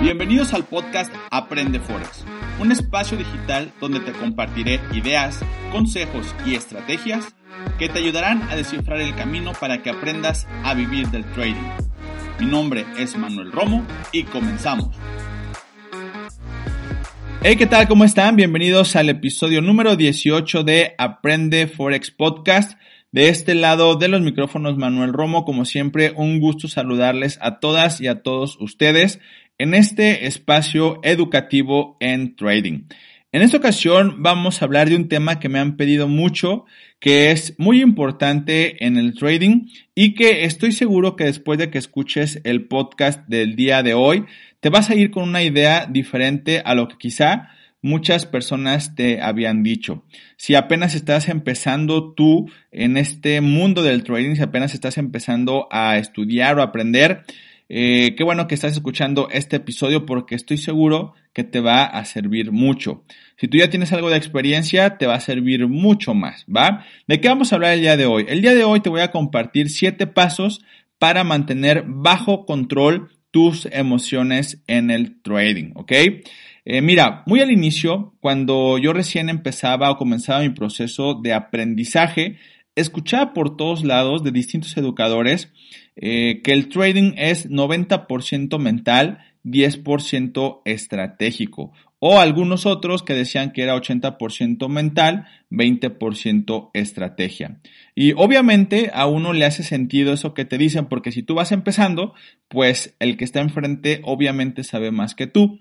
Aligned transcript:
Bienvenidos 0.00 0.54
al 0.54 0.64
podcast 0.64 1.12
Aprende 1.32 1.80
Forex, 1.80 2.24
un 2.60 2.70
espacio 2.70 3.18
digital 3.18 3.72
donde 3.80 3.98
te 3.98 4.12
compartiré 4.12 4.80
ideas, 4.92 5.40
consejos 5.72 6.32
y 6.46 6.54
estrategias 6.54 7.34
que 7.76 7.88
te 7.88 7.98
ayudarán 7.98 8.42
a 8.48 8.54
descifrar 8.54 9.00
el 9.00 9.16
camino 9.16 9.52
para 9.60 9.82
que 9.82 9.90
aprendas 9.90 10.46
a 10.62 10.74
vivir 10.74 11.08
del 11.08 11.24
trading. 11.32 11.68
Mi 12.38 12.46
nombre 12.46 12.86
es 12.96 13.16
Manuel 13.16 13.50
Romo 13.50 13.84
y 14.12 14.22
comenzamos. 14.22 14.96
Hey, 17.42 17.56
¿qué 17.56 17.66
tal? 17.66 17.88
¿Cómo 17.88 18.04
están? 18.04 18.36
Bienvenidos 18.36 18.94
al 18.94 19.08
episodio 19.08 19.60
número 19.60 19.96
18 19.96 20.62
de 20.62 20.94
Aprende 20.96 21.66
Forex 21.66 22.12
Podcast. 22.12 22.78
De 23.10 23.30
este 23.30 23.54
lado 23.54 23.94
de 23.96 24.08
los 24.08 24.20
micrófonos, 24.20 24.76
Manuel 24.76 25.14
Romo, 25.14 25.46
como 25.46 25.64
siempre, 25.64 26.12
un 26.14 26.40
gusto 26.40 26.68
saludarles 26.68 27.38
a 27.40 27.58
todas 27.58 28.02
y 28.02 28.06
a 28.06 28.22
todos 28.22 28.58
ustedes 28.60 29.18
en 29.56 29.72
este 29.72 30.26
espacio 30.26 31.00
educativo 31.02 31.96
en 32.00 32.36
trading. 32.36 32.82
En 33.32 33.40
esta 33.40 33.56
ocasión 33.56 34.22
vamos 34.22 34.60
a 34.60 34.66
hablar 34.66 34.90
de 34.90 34.96
un 34.96 35.08
tema 35.08 35.40
que 35.40 35.48
me 35.48 35.58
han 35.58 35.78
pedido 35.78 36.06
mucho, 36.06 36.66
que 37.00 37.30
es 37.30 37.54
muy 37.58 37.80
importante 37.80 38.84
en 38.84 38.98
el 38.98 39.14
trading 39.14 39.68
y 39.94 40.14
que 40.14 40.44
estoy 40.44 40.72
seguro 40.72 41.16
que 41.16 41.24
después 41.24 41.58
de 41.58 41.70
que 41.70 41.78
escuches 41.78 42.42
el 42.44 42.66
podcast 42.66 43.26
del 43.26 43.56
día 43.56 43.82
de 43.82 43.94
hoy, 43.94 44.26
te 44.60 44.68
vas 44.68 44.90
a 44.90 44.94
ir 44.94 45.10
con 45.10 45.22
una 45.22 45.42
idea 45.42 45.86
diferente 45.86 46.60
a 46.62 46.74
lo 46.74 46.88
que 46.88 46.98
quizá 46.98 47.48
muchas 47.82 48.26
personas 48.26 48.94
te 48.94 49.20
habían 49.20 49.62
dicho. 49.62 50.04
Si 50.36 50.54
apenas 50.54 50.94
estás 50.94 51.28
empezando 51.28 52.12
tú 52.12 52.50
en 52.70 52.96
este 52.96 53.40
mundo 53.40 53.82
del 53.82 54.04
trading, 54.04 54.34
si 54.34 54.42
apenas 54.42 54.74
estás 54.74 54.98
empezando 54.98 55.68
a 55.70 55.98
estudiar 55.98 56.58
o 56.58 56.62
aprender, 56.62 57.24
eh, 57.68 58.14
qué 58.16 58.24
bueno 58.24 58.46
que 58.46 58.54
estás 58.54 58.72
escuchando 58.72 59.28
este 59.30 59.56
episodio 59.56 60.06
porque 60.06 60.34
estoy 60.34 60.56
seguro 60.56 61.12
que 61.34 61.44
te 61.44 61.60
va 61.60 61.84
a 61.84 62.04
servir 62.06 62.50
mucho. 62.50 63.04
Si 63.36 63.46
tú 63.46 63.58
ya 63.58 63.68
tienes 63.68 63.92
algo 63.92 64.08
de 64.08 64.16
experiencia, 64.16 64.96
te 64.96 65.06
va 65.06 65.14
a 65.16 65.20
servir 65.20 65.68
mucho 65.68 66.14
más, 66.14 66.46
¿va? 66.46 66.86
¿De 67.06 67.20
qué 67.20 67.28
vamos 67.28 67.52
a 67.52 67.56
hablar 67.56 67.74
el 67.74 67.82
día 67.82 67.96
de 67.96 68.06
hoy? 68.06 68.24
El 68.28 68.40
día 68.40 68.54
de 68.54 68.64
hoy 68.64 68.80
te 68.80 68.88
voy 68.88 69.02
a 69.02 69.10
compartir 69.10 69.68
siete 69.68 70.06
pasos 70.06 70.64
para 70.98 71.24
mantener 71.24 71.84
bajo 71.86 72.46
control 72.46 73.10
tus 73.30 73.66
emociones 73.70 74.62
en 74.66 74.90
el 74.90 75.20
trading, 75.20 75.72
¿ok? 75.74 75.92
Eh, 76.70 76.82
mira, 76.82 77.22
muy 77.24 77.40
al 77.40 77.50
inicio, 77.50 78.12
cuando 78.20 78.76
yo 78.76 78.92
recién 78.92 79.30
empezaba 79.30 79.90
o 79.90 79.96
comenzaba 79.96 80.40
mi 80.42 80.50
proceso 80.50 81.14
de 81.14 81.32
aprendizaje, 81.32 82.36
escuchaba 82.76 83.32
por 83.32 83.56
todos 83.56 83.84
lados 83.84 84.22
de 84.22 84.32
distintos 84.32 84.76
educadores 84.76 85.50
eh, 85.96 86.42
que 86.44 86.52
el 86.52 86.68
trading 86.68 87.14
es 87.16 87.48
90% 87.48 88.58
mental, 88.58 89.20
10% 89.44 90.60
estratégico. 90.66 91.72
O 92.00 92.18
algunos 92.18 92.66
otros 92.66 93.02
que 93.02 93.14
decían 93.14 93.52
que 93.52 93.62
era 93.62 93.74
80% 93.74 94.68
mental, 94.68 95.26
20% 95.50 96.70
estrategia. 96.74 97.60
Y 97.94 98.12
obviamente 98.12 98.90
a 98.92 99.06
uno 99.06 99.32
le 99.32 99.46
hace 99.46 99.62
sentido 99.62 100.12
eso 100.12 100.34
que 100.34 100.44
te 100.44 100.58
dicen, 100.58 100.84
porque 100.84 101.12
si 101.12 101.22
tú 101.22 101.34
vas 101.34 101.50
empezando, 101.50 102.12
pues 102.48 102.94
el 103.00 103.16
que 103.16 103.24
está 103.24 103.40
enfrente 103.40 104.02
obviamente 104.04 104.64
sabe 104.64 104.90
más 104.90 105.14
que 105.14 105.26
tú. 105.26 105.58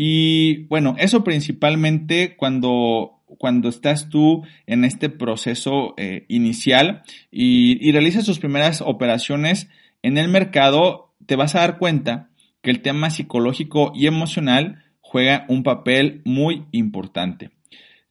Y 0.00 0.66
bueno, 0.66 0.94
eso 0.96 1.24
principalmente 1.24 2.36
cuando, 2.36 3.18
cuando 3.26 3.68
estás 3.68 4.08
tú 4.08 4.44
en 4.68 4.84
este 4.84 5.08
proceso 5.08 5.94
eh, 5.96 6.24
inicial 6.28 7.02
y, 7.32 7.84
y 7.84 7.90
realizas 7.90 8.24
tus 8.24 8.38
primeras 8.38 8.80
operaciones 8.80 9.68
en 10.02 10.16
el 10.16 10.28
mercado, 10.28 11.16
te 11.26 11.34
vas 11.34 11.56
a 11.56 11.62
dar 11.62 11.78
cuenta 11.78 12.30
que 12.62 12.70
el 12.70 12.80
tema 12.80 13.10
psicológico 13.10 13.90
y 13.92 14.06
emocional 14.06 14.84
juega 15.00 15.44
un 15.48 15.64
papel 15.64 16.22
muy 16.24 16.66
importante. 16.70 17.50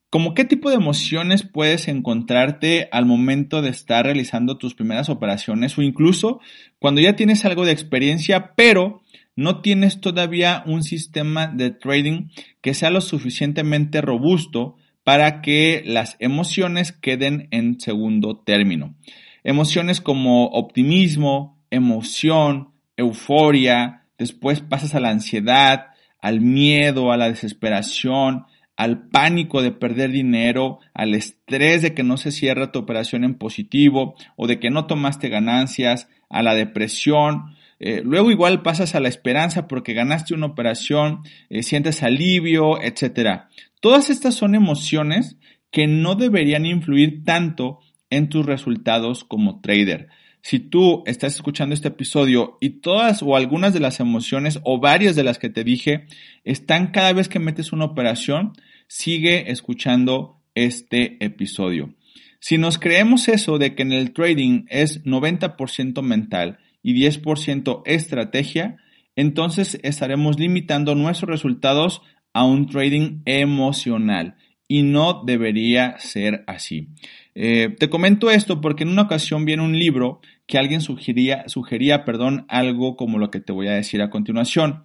¿Cómo 0.10 0.34
qué 0.34 0.44
tipo 0.44 0.70
de 0.70 0.76
emociones 0.76 1.44
puedes 1.44 1.88
encontrarte 1.88 2.90
al 2.92 3.06
momento 3.06 3.62
de 3.62 3.70
estar 3.70 4.04
realizando 4.04 4.58
tus 4.58 4.74
primeras 4.74 5.08
operaciones 5.08 5.78
o 5.78 5.82
incluso 5.82 6.42
cuando 6.80 7.00
ya 7.00 7.16
tienes 7.16 7.46
algo 7.46 7.66
de 7.66 7.72
experiencia, 7.72 8.54
pero 8.56 9.04
no 9.38 9.62
tienes 9.62 10.02
todavía 10.02 10.64
un 10.66 10.84
sistema 10.84 11.48
de 11.48 11.70
trading 11.70 12.30
que 12.62 12.74
sea 12.74 12.90
lo 12.90 13.02
suficientemente 13.02 14.02
robusto 14.02 14.76
para 15.04 15.42
que 15.42 15.84
las 15.86 16.18
emociones 16.20 16.92
queden 16.92 17.48
en 17.52 17.80
segundo 17.80 18.40
término. 18.40 18.96
Emociones 19.44 20.02
como 20.02 20.48
optimismo, 20.48 21.58
emoción, 21.70 22.72
euforia, 22.98 24.04
después 24.18 24.62
pasas 24.62 24.96
a 24.96 25.00
la 25.00 25.12
ansiedad, 25.12 25.92
al 26.20 26.42
miedo, 26.42 27.12
a 27.12 27.18
la 27.18 27.30
desesperación, 27.30 28.46
al 28.76 29.08
pánico 29.08 29.62
de 29.62 29.72
perder 29.72 30.12
dinero, 30.12 30.80
al 30.96 31.14
estrés 31.14 31.84
de 31.84 31.94
que 31.94 32.04
no 32.04 32.18
se 32.18 32.32
cierra 32.32 32.72
tu 32.72 32.80
operación 32.80 33.24
en 33.24 33.36
positivo 33.36 34.16
o 34.36 34.48
de 34.48 34.60
que 34.60 34.72
no 34.72 34.88
tomaste 34.88 35.30
ganancias, 35.30 36.10
a 36.30 36.44
la 36.44 36.56
depresión, 36.56 37.56
eh, 37.80 38.02
luego 38.04 38.32
igual 38.32 38.64
pasas 38.64 38.96
a 38.96 39.00
la 39.00 39.10
esperanza 39.10 39.68
porque 39.68 39.94
ganaste 39.94 40.34
una 40.34 40.48
operación, 40.48 41.22
eh, 41.50 41.64
sientes 41.64 42.04
alivio, 42.04 42.82
etc. 42.82 43.44
Todas 43.80 44.10
estas 44.10 44.36
son 44.36 44.56
emociones 44.56 45.38
que 45.72 45.88
no 45.88 46.16
deberían 46.16 46.66
influir 46.66 47.24
tanto 47.24 47.80
en 48.10 48.30
tus 48.30 48.46
resultados 48.46 49.24
como 49.24 49.62
trader. 49.62 50.08
Si 50.42 50.60
tú 50.60 51.04
estás 51.06 51.36
escuchando 51.36 51.76
este 51.76 51.90
episodio 51.90 52.58
y 52.62 52.80
todas 52.80 53.22
o 53.22 53.36
algunas 53.36 53.74
de 53.74 53.82
las 53.82 54.00
emociones 54.00 54.60
o 54.64 54.80
varias 54.80 55.16
de 55.16 55.24
las 55.24 55.40
que 55.40 55.50
te 55.50 55.64
dije 55.64 56.08
están 56.46 56.88
cada 56.88 57.12
vez 57.12 57.28
que 57.28 57.40
metes 57.40 57.74
una 57.74 57.86
operación, 57.86 58.54
sigue 58.88 59.52
escuchando 59.52 60.42
este 60.56 61.24
episodio. 61.24 61.94
Si 62.40 62.58
nos 62.58 62.80
creemos 62.80 63.28
eso 63.28 63.58
de 63.58 63.76
que 63.76 63.84
en 63.84 63.92
el 63.92 64.14
trading 64.14 64.66
es 64.70 65.04
90% 65.04 66.02
mental 66.02 66.60
y 66.88 66.94
10% 66.94 67.82
estrategia, 67.84 68.78
entonces 69.18 69.78
estaremos 69.84 70.40
limitando 70.40 70.96
nuestros 70.96 71.30
resultados 71.30 72.02
a 72.32 72.46
un 72.46 72.70
trading 72.70 73.24
emocional 73.26 74.38
y 74.70 74.84
no 74.84 75.22
debería 75.26 76.00
ser 76.00 76.46
así. 76.48 76.88
Eh, 77.36 77.76
te 77.78 77.90
comento 77.90 78.32
esto 78.32 78.62
porque 78.62 78.84
en 78.84 78.90
una 78.92 79.02
ocasión 79.02 79.44
viene 79.44 79.64
un 79.64 79.78
libro 79.78 80.22
que 80.46 80.58
alguien 80.58 80.80
sugería, 80.80 81.44
sugería 81.48 82.06
perdón, 82.06 82.46
algo 82.48 82.96
como 82.96 83.18
lo 83.18 83.32
que 83.32 83.42
te 83.42 83.52
voy 83.52 83.68
a 83.68 83.74
decir 83.74 84.02
a 84.02 84.10
continuación. 84.10 84.84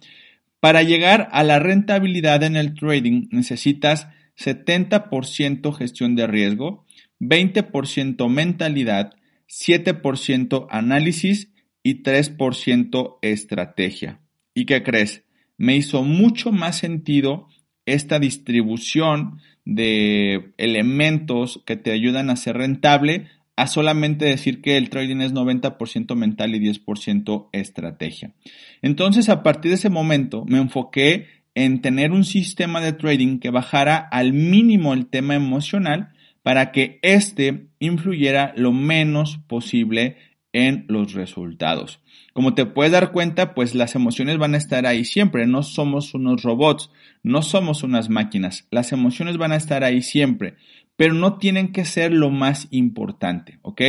Para 0.59 0.83
llegar 0.83 1.29
a 1.31 1.45
la 1.45 1.59
rentabilidad 1.59 2.43
en 2.43 2.57
el 2.57 2.73
trading 2.73 3.29
necesitas 3.31 4.09
70% 4.37 5.71
gestión 5.73 6.17
de 6.17 6.27
riesgo, 6.27 6.85
20% 7.21 8.27
mentalidad, 8.27 9.13
7% 9.47 10.67
análisis 10.69 11.52
y 11.83 12.01
3% 12.01 13.19
estrategia. 13.21 14.19
¿Y 14.55 14.65
qué 14.65 14.81
crees? 14.83 15.23
Me 15.57 15.75
hizo 15.75 16.03
mucho 16.03 16.51
más 16.51 16.77
sentido 16.77 17.47
esta 17.85 18.19
distribución 18.19 19.39
de 19.65 20.53
elementos 20.57 21.61
que 21.65 21.75
te 21.75 21.91
ayudan 21.91 22.29
a 22.29 22.35
ser 22.35 22.57
rentable 22.57 23.27
a 23.55 23.67
solamente 23.67 24.25
decir 24.25 24.61
que 24.61 24.77
el 24.77 24.89
trading 24.89 25.21
es 25.21 25.33
90% 25.33 26.15
mental 26.15 26.55
y 26.55 26.59
10% 26.59 27.49
estrategia. 27.51 28.33
Entonces, 28.81 29.29
a 29.29 29.43
partir 29.43 29.69
de 29.69 29.75
ese 29.75 29.89
momento, 29.89 30.43
me 30.45 30.57
enfoqué 30.57 31.27
en 31.55 31.81
tener 31.81 32.11
un 32.11 32.23
sistema 32.23 32.81
de 32.81 32.93
trading 32.93 33.39
que 33.39 33.51
bajara 33.51 33.97
al 33.97 34.33
mínimo 34.33 34.93
el 34.93 35.05
tema 35.05 35.35
emocional 35.35 36.13
para 36.41 36.71
que 36.71 36.99
éste 37.03 37.67
influyera 37.79 38.53
lo 38.57 38.71
menos 38.71 39.37
posible 39.47 40.17
en 40.53 40.85
los 40.87 41.13
resultados. 41.13 41.99
Como 42.31 42.53
te 42.53 42.65
puedes 42.65 42.91
dar 42.91 43.11
cuenta, 43.11 43.53
pues 43.53 43.75
las 43.75 43.95
emociones 43.95 44.37
van 44.37 44.53
a 44.53 44.57
estar 44.57 44.85
ahí 44.85 45.03
siempre. 45.03 45.45
No 45.45 45.61
somos 45.63 46.13
unos 46.13 46.43
robots, 46.43 46.89
no 47.21 47.41
somos 47.41 47.83
unas 47.83 48.09
máquinas. 48.09 48.67
Las 48.71 48.91
emociones 48.91 49.37
van 49.37 49.51
a 49.51 49.57
estar 49.57 49.83
ahí 49.83 50.01
siempre. 50.01 50.55
pero 50.95 51.15
no 51.15 51.39
tienen 51.39 51.71
que 51.71 51.85
ser 51.85 52.13
lo 52.13 52.29
más 52.29 52.67
importante, 52.69 53.57
¿ok? 53.63 53.81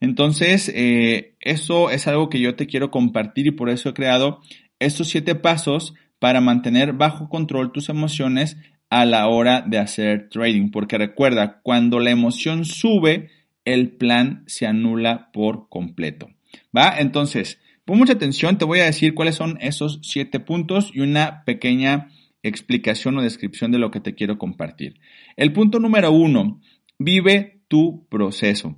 Entonces, 0.00 0.70
eh, 0.72 1.34
eso 1.40 1.90
es 1.90 2.06
algo 2.06 2.28
que 2.28 2.38
yo 2.38 2.54
te 2.54 2.68
quiero 2.68 2.92
compartir 2.92 3.48
y 3.48 3.50
por 3.50 3.68
eso 3.68 3.88
he 3.88 3.94
creado 3.94 4.40
estos 4.78 5.08
siete 5.08 5.34
pasos 5.34 5.94
para 6.20 6.40
mantener 6.40 6.92
bajo 6.92 7.28
control 7.28 7.72
tus 7.72 7.88
emociones 7.88 8.56
a 8.90 9.04
la 9.04 9.26
hora 9.26 9.62
de 9.66 9.78
hacer 9.78 10.28
trading. 10.28 10.70
Porque 10.70 10.98
recuerda, 10.98 11.60
cuando 11.62 11.98
la 11.98 12.10
emoción 12.10 12.64
sube, 12.64 13.28
el 13.66 13.90
plan 13.90 14.44
se 14.46 14.66
anula 14.66 15.30
por 15.32 15.68
completo. 15.68 16.30
¿Va? 16.74 16.96
Entonces, 16.98 17.60
pon 17.84 17.98
mucha 17.98 18.14
atención, 18.14 18.56
te 18.56 18.64
voy 18.64 18.80
a 18.80 18.86
decir 18.86 19.14
cuáles 19.14 19.34
son 19.34 19.58
esos 19.60 20.00
siete 20.02 20.40
puntos 20.40 20.90
y 20.94 21.00
una 21.00 21.44
pequeña 21.44 22.08
explicación 22.42 23.18
o 23.18 23.22
descripción 23.22 23.72
de 23.72 23.78
lo 23.78 23.90
que 23.90 24.00
te 24.00 24.14
quiero 24.14 24.38
compartir. 24.38 25.00
El 25.36 25.52
punto 25.52 25.80
número 25.80 26.10
uno, 26.12 26.60
vive 26.98 27.60
tu 27.68 28.06
proceso. 28.08 28.76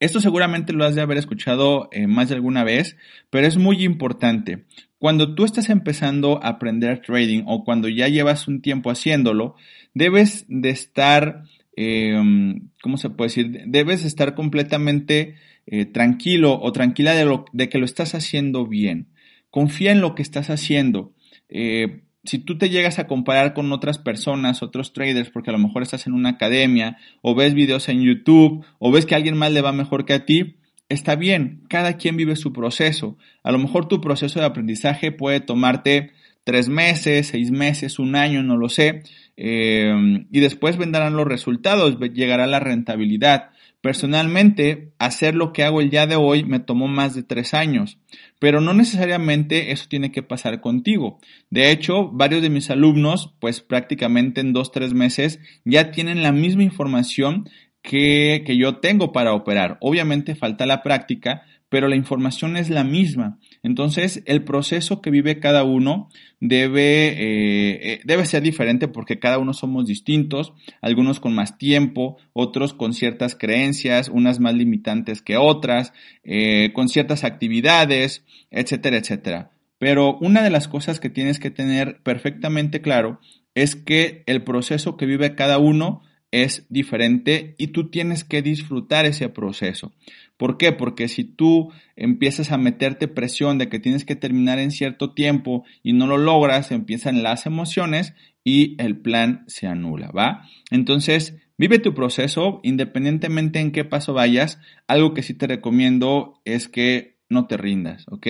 Esto 0.00 0.20
seguramente 0.20 0.72
lo 0.72 0.84
has 0.84 0.94
de 0.94 1.00
haber 1.00 1.18
escuchado 1.18 1.88
eh, 1.90 2.06
más 2.06 2.28
de 2.28 2.36
alguna 2.36 2.62
vez, 2.62 2.96
pero 3.30 3.46
es 3.48 3.56
muy 3.56 3.82
importante. 3.82 4.66
Cuando 4.98 5.34
tú 5.34 5.44
estás 5.44 5.70
empezando 5.70 6.42
a 6.42 6.48
aprender 6.48 7.02
trading 7.02 7.44
o 7.46 7.64
cuando 7.64 7.88
ya 7.88 8.06
llevas 8.06 8.46
un 8.46 8.62
tiempo 8.62 8.90
haciéndolo, 8.90 9.56
debes 9.94 10.44
de 10.48 10.70
estar, 10.70 11.44
em, 11.78 12.70
¿cómo 12.82 12.96
se 12.96 13.10
puede 13.10 13.28
decir? 13.28 13.62
Debes 13.66 14.02
de 14.02 14.08
estar 14.08 14.34
completamente 14.34 15.36
eh, 15.66 15.84
tranquilo 15.84 16.58
o 16.60 16.72
tranquila 16.72 17.14
de, 17.14 17.24
lo, 17.24 17.44
que 17.44 17.78
lo 17.78 17.84
estás 17.84 18.14
haciendo 18.14 18.66
bien. 18.66 19.08
Confía 19.50 19.92
en 19.92 20.00
lo 20.00 20.14
que 20.14 20.22
estás 20.22 20.50
haciendo. 20.50 21.12
Eh, 21.48 22.02
si 22.24 22.38
tú 22.38 22.58
te 22.58 22.68
llegas 22.68 22.98
a 22.98 23.06
comparar 23.06 23.54
con 23.54 23.70
otras 23.72 23.98
personas, 23.98 24.62
otros 24.62 24.92
traders, 24.92 25.30
porque 25.30 25.50
a 25.50 25.52
lo 25.52 25.58
mejor 25.60 25.82
estás 25.82 26.06
en 26.06 26.14
una 26.14 26.30
academia 26.30 26.98
o 27.22 27.34
ves 27.34 27.54
videos 27.54 27.88
en 27.88 28.02
YouTube 28.02 28.64
o 28.78 28.90
ves 28.90 29.06
que 29.06 29.14
a 29.14 29.18
alguien 29.18 29.36
más 29.36 29.52
le 29.52 29.62
va 29.62 29.72
mejor 29.72 30.04
que 30.04 30.14
a 30.14 30.24
ti, 30.24 30.56
está 30.88 31.14
bien, 31.14 31.62
cada 31.68 31.96
quien 31.96 32.16
vive 32.16 32.34
su 32.34 32.52
proceso. 32.52 33.16
A 33.42 33.52
lo 33.52 33.58
mejor 33.58 33.86
tu 33.86 34.00
proceso 34.00 34.40
de 34.40 34.46
aprendizaje 34.46 35.12
puede 35.12 35.40
tomarte 35.40 36.10
tres 36.44 36.68
meses, 36.68 37.28
seis 37.28 37.50
meses, 37.50 37.98
un 37.98 38.16
año, 38.16 38.42
no 38.42 38.56
lo 38.56 38.68
sé, 38.68 39.02
eh, 39.40 40.26
y 40.32 40.40
después 40.40 40.76
vendrán 40.76 41.14
los 41.14 41.26
resultados, 41.26 41.96
llegará 42.12 42.48
la 42.48 42.58
rentabilidad. 42.58 43.50
Personalmente, 43.80 44.92
hacer 44.98 45.36
lo 45.36 45.52
que 45.52 45.62
hago 45.62 45.80
el 45.80 45.90
día 45.90 46.08
de 46.08 46.16
hoy 46.16 46.42
me 46.42 46.58
tomó 46.58 46.88
más 46.88 47.14
de 47.14 47.22
tres 47.22 47.54
años, 47.54 47.98
pero 48.40 48.60
no 48.60 48.74
necesariamente 48.74 49.70
eso 49.70 49.86
tiene 49.88 50.10
que 50.10 50.24
pasar 50.24 50.60
contigo. 50.60 51.20
De 51.50 51.70
hecho, 51.70 52.10
varios 52.10 52.42
de 52.42 52.50
mis 52.50 52.68
alumnos, 52.70 53.32
pues 53.38 53.60
prácticamente 53.60 54.40
en 54.40 54.52
dos, 54.52 54.72
tres 54.72 54.92
meses, 54.92 55.38
ya 55.64 55.92
tienen 55.92 56.24
la 56.24 56.32
misma 56.32 56.64
información 56.64 57.48
que, 57.80 58.42
que 58.44 58.56
yo 58.56 58.78
tengo 58.78 59.12
para 59.12 59.32
operar. 59.32 59.78
Obviamente 59.80 60.34
falta 60.34 60.66
la 60.66 60.82
práctica, 60.82 61.42
pero 61.68 61.86
la 61.86 61.94
información 61.94 62.56
es 62.56 62.70
la 62.70 62.82
misma. 62.82 63.38
Entonces, 63.62 64.22
el 64.26 64.44
proceso 64.44 65.00
que 65.00 65.10
vive 65.10 65.40
cada 65.40 65.64
uno 65.64 66.08
debe, 66.40 67.08
eh, 67.08 67.92
eh, 67.92 68.00
debe 68.04 68.26
ser 68.26 68.42
diferente 68.42 68.88
porque 68.88 69.18
cada 69.18 69.38
uno 69.38 69.52
somos 69.52 69.86
distintos, 69.86 70.52
algunos 70.80 71.20
con 71.20 71.34
más 71.34 71.58
tiempo, 71.58 72.16
otros 72.32 72.74
con 72.74 72.92
ciertas 72.92 73.34
creencias, 73.34 74.08
unas 74.08 74.40
más 74.40 74.54
limitantes 74.54 75.22
que 75.22 75.36
otras, 75.36 75.92
eh, 76.24 76.72
con 76.72 76.88
ciertas 76.88 77.24
actividades, 77.24 78.24
etcétera, 78.50 78.98
etcétera. 78.98 79.50
Pero 79.78 80.16
una 80.18 80.42
de 80.42 80.50
las 80.50 80.68
cosas 80.68 81.00
que 81.00 81.10
tienes 81.10 81.38
que 81.38 81.50
tener 81.50 82.00
perfectamente 82.02 82.80
claro 82.80 83.20
es 83.54 83.76
que 83.76 84.22
el 84.26 84.42
proceso 84.42 84.96
que 84.96 85.06
vive 85.06 85.34
cada 85.34 85.58
uno 85.58 86.02
es 86.30 86.66
diferente 86.68 87.54
y 87.58 87.68
tú 87.68 87.90
tienes 87.90 88.24
que 88.24 88.42
disfrutar 88.42 89.06
ese 89.06 89.28
proceso. 89.28 89.92
¿Por 90.36 90.56
qué? 90.56 90.72
Porque 90.72 91.08
si 91.08 91.24
tú 91.24 91.72
empiezas 91.96 92.52
a 92.52 92.58
meterte 92.58 93.08
presión 93.08 93.58
de 93.58 93.68
que 93.68 93.80
tienes 93.80 94.04
que 94.04 94.16
terminar 94.16 94.58
en 94.58 94.70
cierto 94.70 95.14
tiempo 95.14 95.64
y 95.82 95.94
no 95.94 96.06
lo 96.06 96.18
logras, 96.18 96.70
empiezan 96.70 97.22
las 97.22 97.46
emociones 97.46 98.14
y 98.44 98.80
el 98.80 98.98
plan 98.98 99.44
se 99.46 99.66
anula, 99.66 100.10
¿va? 100.10 100.46
Entonces, 100.70 101.36
vive 101.56 101.78
tu 101.78 101.94
proceso 101.94 102.60
independientemente 102.62 103.60
en 103.60 103.72
qué 103.72 103.84
paso 103.84 104.14
vayas. 104.14 104.60
Algo 104.86 105.14
que 105.14 105.22
sí 105.22 105.34
te 105.34 105.46
recomiendo 105.46 106.40
es 106.44 106.68
que 106.68 107.18
no 107.28 107.46
te 107.46 107.56
rindas, 107.56 108.06
¿ok? 108.08 108.26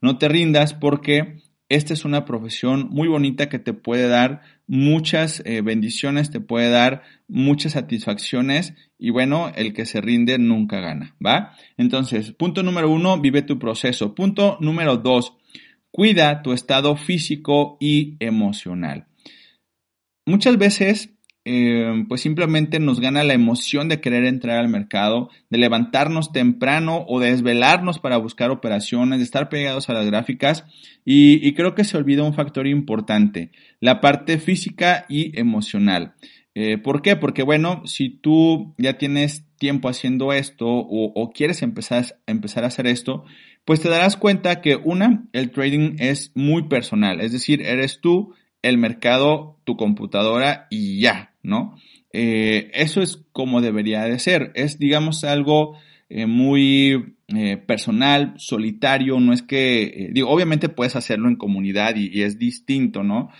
No 0.00 0.18
te 0.18 0.28
rindas 0.28 0.74
porque 0.74 1.38
esta 1.68 1.92
es 1.92 2.04
una 2.04 2.24
profesión 2.24 2.88
muy 2.90 3.08
bonita 3.08 3.48
que 3.48 3.58
te 3.58 3.72
puede 3.72 4.08
dar 4.08 4.42
muchas 4.68 5.42
eh, 5.44 5.62
bendiciones, 5.62 6.30
te 6.30 6.40
puede 6.40 6.70
dar 6.70 7.02
muchas 7.26 7.72
satisfacciones 7.72 8.74
y 8.98 9.10
bueno, 9.10 9.52
el 9.56 9.72
que 9.72 9.84
se 9.84 10.00
rinde 10.00 10.38
nunca 10.38 10.80
gana, 10.80 11.16
¿va? 11.24 11.56
Entonces, 11.76 12.32
punto 12.32 12.62
número 12.62 12.90
uno, 12.90 13.20
vive 13.20 13.42
tu 13.42 13.58
proceso. 13.58 14.14
Punto 14.14 14.58
número 14.60 14.96
dos, 14.96 15.34
cuida 15.90 16.42
tu 16.42 16.52
estado 16.52 16.96
físico 16.96 17.76
y 17.80 18.16
emocional. 18.20 19.08
Muchas 20.24 20.58
veces 20.58 21.15
eh, 21.48 22.04
pues 22.08 22.22
simplemente 22.22 22.80
nos 22.80 22.98
gana 22.98 23.22
la 23.22 23.32
emoción 23.32 23.88
de 23.88 24.00
querer 24.00 24.24
entrar 24.24 24.58
al 24.58 24.68
mercado, 24.68 25.30
de 25.48 25.58
levantarnos 25.58 26.32
temprano 26.32 27.04
o 27.06 27.20
de 27.20 27.30
desvelarnos 27.30 28.00
para 28.00 28.16
buscar 28.16 28.50
operaciones, 28.50 29.20
de 29.20 29.24
estar 29.24 29.48
pegados 29.48 29.88
a 29.88 29.92
las 29.92 30.06
gráficas 30.06 30.64
y, 31.04 31.54
creo 31.54 31.76
que 31.76 31.84
se 31.84 31.96
olvida 31.96 32.24
un 32.24 32.34
factor 32.34 32.66
importante, 32.66 33.52
la 33.78 34.00
parte 34.00 34.38
física 34.38 35.06
y 35.08 35.38
emocional. 35.38 36.14
Eh, 36.56 36.78
¿Por 36.78 37.00
qué? 37.00 37.14
Porque 37.14 37.44
bueno, 37.44 37.82
si 37.86 38.08
tú 38.08 38.74
ya 38.76 38.98
tienes 38.98 39.44
tiempo 39.56 39.88
haciendo 39.88 40.32
esto 40.32 40.66
o, 40.66 41.30
quieres 41.32 41.62
empezar, 41.62 42.18
empezar 42.26 42.64
a 42.64 42.68
hacer 42.68 42.88
esto, 42.88 43.24
pues 43.64 43.80
te 43.80 43.88
darás 43.88 44.16
cuenta 44.16 44.60
que 44.60 44.74
una, 44.74 45.28
el 45.32 45.52
trading 45.52 45.94
es 46.00 46.32
muy 46.34 46.64
personal, 46.64 47.20
es 47.20 47.30
decir, 47.30 47.62
eres 47.62 48.00
tú 48.00 48.34
el 48.68 48.78
mercado, 48.78 49.58
tu 49.64 49.76
computadora 49.76 50.66
y 50.70 51.00
ya, 51.00 51.32
¿no? 51.42 51.76
Eh, 52.12 52.70
eso 52.74 53.02
es 53.02 53.24
como 53.32 53.60
debería 53.60 54.02
de 54.04 54.18
ser. 54.18 54.50
Es, 54.54 54.78
digamos, 54.78 55.22
algo 55.22 55.76
eh, 56.08 56.26
muy 56.26 57.16
eh, 57.28 57.56
personal, 57.58 58.34
solitario, 58.38 59.20
no 59.20 59.32
es 59.32 59.42
que, 59.42 60.10
digo, 60.12 60.30
obviamente 60.30 60.68
puedes 60.68 60.96
hacerlo 60.96 61.28
en 61.28 61.36
comunidad 61.36 61.94
y, 61.96 62.22
es 62.22 62.38
distinto, 62.38 63.02
¿no? 63.02 63.30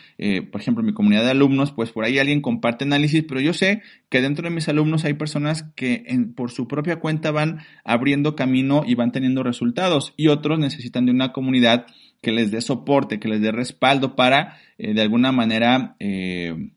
por 0.50 0.60
ejemplo, 0.60 0.82
en 0.82 0.86
mi 0.86 0.92
comunidad 0.92 1.24
de 1.24 1.30
alumnos, 1.30 1.70
pues 1.72 1.90
por 1.90 2.04
ahí 2.04 2.18
alguien 2.18 2.40
comparte 2.40 2.84
análisis, 2.84 3.24
pero 3.26 3.40
yo 3.40 3.52
sé 3.52 3.82
que 4.08 4.20
dentro 4.20 4.48
de 4.48 4.54
mis 4.54 4.68
alumnos 4.68 5.04
hay 5.04 5.14
personas 5.14 5.62
que 5.76 6.04
por 6.34 6.50
su 6.50 6.66
propia 6.66 6.96
cuenta 6.96 7.30
van 7.30 7.60
abriendo 7.84 8.34
camino 8.34 8.82
y 8.84 8.96
van 8.96 9.12
teniendo 9.12 9.42
resultados 9.42 10.12
y 10.16 10.26
otros 10.28 10.58
necesitan 10.58 11.06
de 11.06 11.12
una 11.12 11.32
comunidad 11.32 11.86
que 12.20 12.32
les 12.32 12.50
dé 12.50 12.60
soporte, 12.60 13.20
que 13.20 13.28
les 13.28 13.40
dé 13.40 13.52
respaldo 13.52 14.16
para, 14.16 14.58
eh, 14.78 14.94
de 14.94 15.02
alguna 15.02 15.32
manera, 15.32 15.96
eh, 16.00 16.70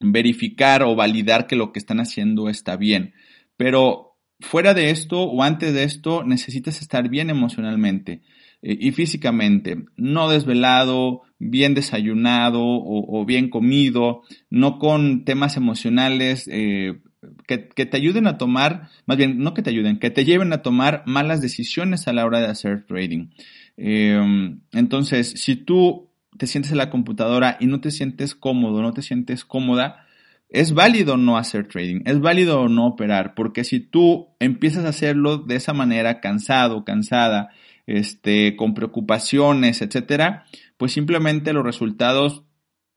verificar 0.00 0.82
o 0.82 0.94
validar 0.94 1.46
que 1.46 1.56
lo 1.56 1.72
que 1.72 1.78
están 1.78 2.00
haciendo 2.00 2.48
está 2.48 2.76
bien. 2.76 3.14
Pero 3.56 4.16
fuera 4.40 4.74
de 4.74 4.90
esto 4.90 5.22
o 5.22 5.42
antes 5.42 5.72
de 5.72 5.84
esto, 5.84 6.24
necesitas 6.24 6.82
estar 6.82 7.08
bien 7.08 7.30
emocionalmente 7.30 8.22
eh, 8.62 8.76
y 8.80 8.92
físicamente, 8.92 9.84
no 9.96 10.28
desvelado, 10.28 11.22
bien 11.38 11.74
desayunado 11.74 12.60
o, 12.62 13.24
bien 13.26 13.50
comido, 13.50 14.22
no 14.50 14.78
con 14.78 15.24
temas 15.24 15.56
emocionales. 15.56 16.44
que, 16.44 17.68
que, 17.68 17.86
te 17.86 17.96
ayuden 17.96 18.26
a 18.26 18.38
tomar, 18.38 18.88
más 19.06 19.16
bien, 19.16 19.38
no 19.38 19.54
que 19.54 19.62
te 19.62 19.70
ayuden, 19.70 19.98
que 19.98 20.10
te 20.10 20.24
lleven 20.24 20.52
a 20.52 20.62
tomar 20.62 21.02
malas 21.06 21.40
decisiones 21.40 22.08
a 22.08 22.12
la 22.12 22.24
hora 22.24 22.40
de 22.40 22.46
hacer 22.46 22.86
trading. 22.86 23.28
Em, 23.76 24.60
entonces, 24.72 25.32
si 25.36 25.56
tú 25.56 26.10
te 26.38 26.46
sientes 26.46 26.72
en 26.72 26.78
la 26.78 26.90
computadora 26.90 27.56
y 27.60 27.66
no 27.66 27.80
te 27.80 27.90
sientes 27.90 28.34
cómodo, 28.34 28.82
no 28.82 28.92
te 28.92 29.02
sientes 29.02 29.44
cómoda, 29.44 30.06
es 30.48 30.72
válido 30.72 31.16
no 31.16 31.36
hacer 31.36 31.66
trading, 31.66 32.02
es 32.04 32.20
válido 32.20 32.68
no 32.68 32.86
operar, 32.86 33.34
porque 33.34 33.64
si 33.64 33.80
tú 33.80 34.28
empiezas 34.38 34.84
a 34.84 34.90
hacerlo 34.90 35.38
de 35.38 35.56
esa 35.56 35.72
manera, 35.72 36.20
cansado, 36.20 36.84
cansada, 36.84 37.50
este, 37.86 38.56
con 38.56 38.74
preocupaciones, 38.74 39.82
etcétera, 39.82 40.44
pues 40.76 40.92
simplemente 40.92 41.52
los 41.52 41.64
resultados 41.64 42.44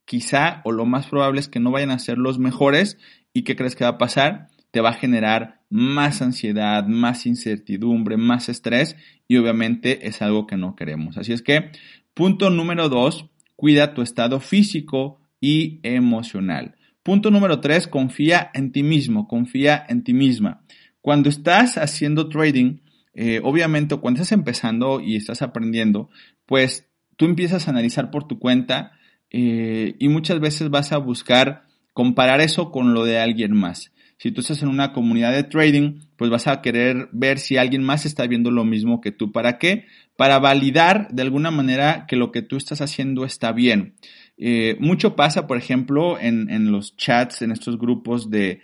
quizá 0.05 0.61
o 0.63 0.71
lo 0.71 0.85
más 0.85 1.07
probable 1.07 1.39
es 1.39 1.49
que 1.49 1.59
no 1.59 1.71
vayan 1.71 1.91
a 1.91 1.99
ser 1.99 2.17
los 2.17 2.39
mejores 2.39 2.97
y 3.33 3.43
¿qué 3.43 3.55
crees 3.55 3.75
que 3.75 3.83
va 3.83 3.91
a 3.91 3.97
pasar? 3.97 4.47
Te 4.71 4.81
va 4.81 4.89
a 4.89 4.93
generar 4.93 5.56
más 5.69 6.21
ansiedad, 6.21 6.85
más 6.87 7.25
incertidumbre, 7.25 8.17
más 8.17 8.49
estrés 8.49 8.95
y 9.27 9.37
obviamente 9.37 10.07
es 10.07 10.21
algo 10.21 10.47
que 10.47 10.57
no 10.57 10.75
queremos. 10.75 11.17
Así 11.17 11.33
es 11.33 11.41
que, 11.41 11.71
punto 12.13 12.49
número 12.49 12.89
dos, 12.89 13.25
cuida 13.55 13.93
tu 13.93 14.01
estado 14.01 14.39
físico 14.39 15.19
y 15.41 15.79
emocional. 15.83 16.75
Punto 17.03 17.31
número 17.31 17.59
tres, 17.59 17.87
confía 17.87 18.51
en 18.53 18.71
ti 18.71 18.83
mismo, 18.83 19.27
confía 19.27 19.85
en 19.87 20.03
ti 20.03 20.13
misma. 20.13 20.63
Cuando 21.01 21.29
estás 21.29 21.77
haciendo 21.77 22.27
trading, 22.27 22.79
eh, 23.13 23.39
obviamente 23.43 23.95
cuando 23.95 24.21
estás 24.21 24.33
empezando 24.33 24.99
y 24.99 25.15
estás 25.15 25.41
aprendiendo, 25.41 26.09
pues 26.45 26.87
tú 27.15 27.25
empiezas 27.25 27.67
a 27.67 27.71
analizar 27.71 28.11
por 28.11 28.27
tu 28.27 28.39
cuenta 28.39 28.91
eh, 29.29 29.95
y 29.99 30.07
muchas 30.09 30.39
veces 30.39 30.69
vas 30.69 30.91
a 30.91 30.97
buscar 30.97 31.63
comparar 31.93 32.41
eso 32.41 32.71
con 32.71 32.93
lo 32.93 33.05
de 33.05 33.19
alguien 33.19 33.55
más. 33.55 33.91
Si 34.17 34.31
tú 34.31 34.41
estás 34.41 34.63
en 34.63 34.69
una 34.69 34.93
comunidad 34.93 35.31
de 35.31 35.43
trading, 35.43 35.99
pues 36.15 36.31
vas 36.31 36.47
a 36.47 36.61
querer 36.61 37.07
ver 37.11 37.37
si 37.37 37.57
alguien 37.57 37.83
más 37.83 38.05
está 38.05 38.25
viendo 38.25 38.49
lo 38.49 38.65
mismo 38.65 38.99
que 38.99 39.11
tú. 39.11 39.31
¿Para 39.31 39.59
qué? 39.59 39.85
Para 40.15 40.39
validar 40.39 41.07
de 41.11 41.21
alguna 41.21 41.51
manera 41.51 42.05
que 42.07 42.15
lo 42.15 42.31
que 42.31 42.41
tú 42.41 42.57
estás 42.57 42.81
haciendo 42.81 43.25
está 43.25 43.51
bien. 43.51 43.93
Eh, 44.37 44.75
mucho 44.79 45.15
pasa, 45.15 45.45
por 45.45 45.57
ejemplo, 45.57 46.19
en, 46.19 46.71
los 46.71 46.97
chats, 46.97 47.43
en 47.43 47.51
estos 47.51 47.77
grupos 47.77 48.31
de, 48.31 48.61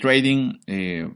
trading. 0.00 0.58
Eh, 0.66 1.08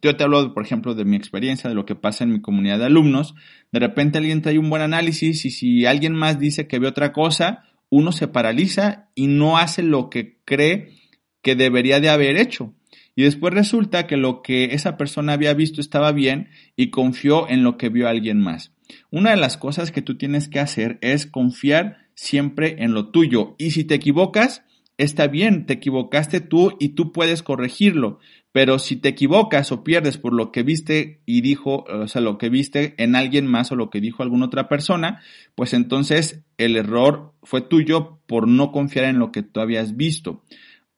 yo 0.00 0.16
te 0.16 0.22
hablo, 0.22 0.54
por 0.54 0.64
ejemplo, 0.64 0.94
de 0.94 1.04
mi 1.04 1.16
experiencia, 1.16 1.68
de 1.68 1.74
lo 1.74 1.84
que 1.84 1.96
pasa 1.96 2.22
en 2.22 2.32
mi 2.32 2.40
comunidad 2.40 2.78
de 2.78 2.86
alumnos. 2.86 3.34
De 3.72 3.80
repente 3.80 4.18
alguien 4.18 4.40
trae 4.40 4.58
un 4.58 4.70
buen 4.70 4.82
análisis 4.82 5.44
y 5.44 5.50
si 5.50 5.84
alguien 5.84 6.14
más 6.14 6.38
dice 6.38 6.68
que 6.68 6.78
ve 6.78 6.86
otra 6.86 7.12
cosa, 7.12 7.64
uno 7.88 8.12
se 8.12 8.28
paraliza 8.28 9.08
y 9.16 9.26
no 9.26 9.58
hace 9.58 9.82
lo 9.82 10.10
que 10.10 10.38
cree 10.44 10.99
que 11.42 11.56
debería 11.56 12.00
de 12.00 12.08
haber 12.08 12.36
hecho. 12.36 12.74
Y 13.16 13.22
después 13.22 13.52
resulta 13.52 14.06
que 14.06 14.16
lo 14.16 14.42
que 14.42 14.66
esa 14.72 14.96
persona 14.96 15.34
había 15.34 15.54
visto 15.54 15.80
estaba 15.80 16.12
bien 16.12 16.48
y 16.76 16.90
confió 16.90 17.48
en 17.48 17.64
lo 17.64 17.76
que 17.76 17.88
vio 17.88 18.08
alguien 18.08 18.40
más. 18.40 18.72
Una 19.10 19.30
de 19.30 19.36
las 19.36 19.56
cosas 19.56 19.92
que 19.92 20.02
tú 20.02 20.16
tienes 20.16 20.48
que 20.48 20.60
hacer 20.60 20.98
es 21.00 21.26
confiar 21.26 22.08
siempre 22.14 22.76
en 22.82 22.92
lo 22.92 23.10
tuyo. 23.10 23.54
Y 23.58 23.70
si 23.72 23.84
te 23.84 23.94
equivocas, 23.94 24.62
está 24.98 25.26
bien, 25.26 25.66
te 25.66 25.74
equivocaste 25.74 26.40
tú 26.40 26.76
y 26.78 26.90
tú 26.90 27.12
puedes 27.12 27.42
corregirlo. 27.42 28.18
Pero 28.52 28.78
si 28.78 28.96
te 28.96 29.08
equivocas 29.08 29.70
o 29.70 29.84
pierdes 29.84 30.18
por 30.18 30.32
lo 30.32 30.50
que 30.50 30.62
viste 30.62 31.22
y 31.24 31.40
dijo, 31.40 31.84
o 31.84 32.08
sea, 32.08 32.20
lo 32.20 32.36
que 32.36 32.48
viste 32.48 32.94
en 32.98 33.14
alguien 33.14 33.46
más 33.46 33.70
o 33.70 33.76
lo 33.76 33.90
que 33.90 34.00
dijo 34.00 34.22
alguna 34.22 34.46
otra 34.46 34.68
persona, 34.68 35.20
pues 35.54 35.72
entonces 35.72 36.42
el 36.58 36.76
error 36.76 37.32
fue 37.42 37.60
tuyo 37.60 38.20
por 38.26 38.48
no 38.48 38.72
confiar 38.72 39.04
en 39.04 39.18
lo 39.18 39.30
que 39.30 39.42
tú 39.42 39.60
habías 39.60 39.96
visto. 39.96 40.42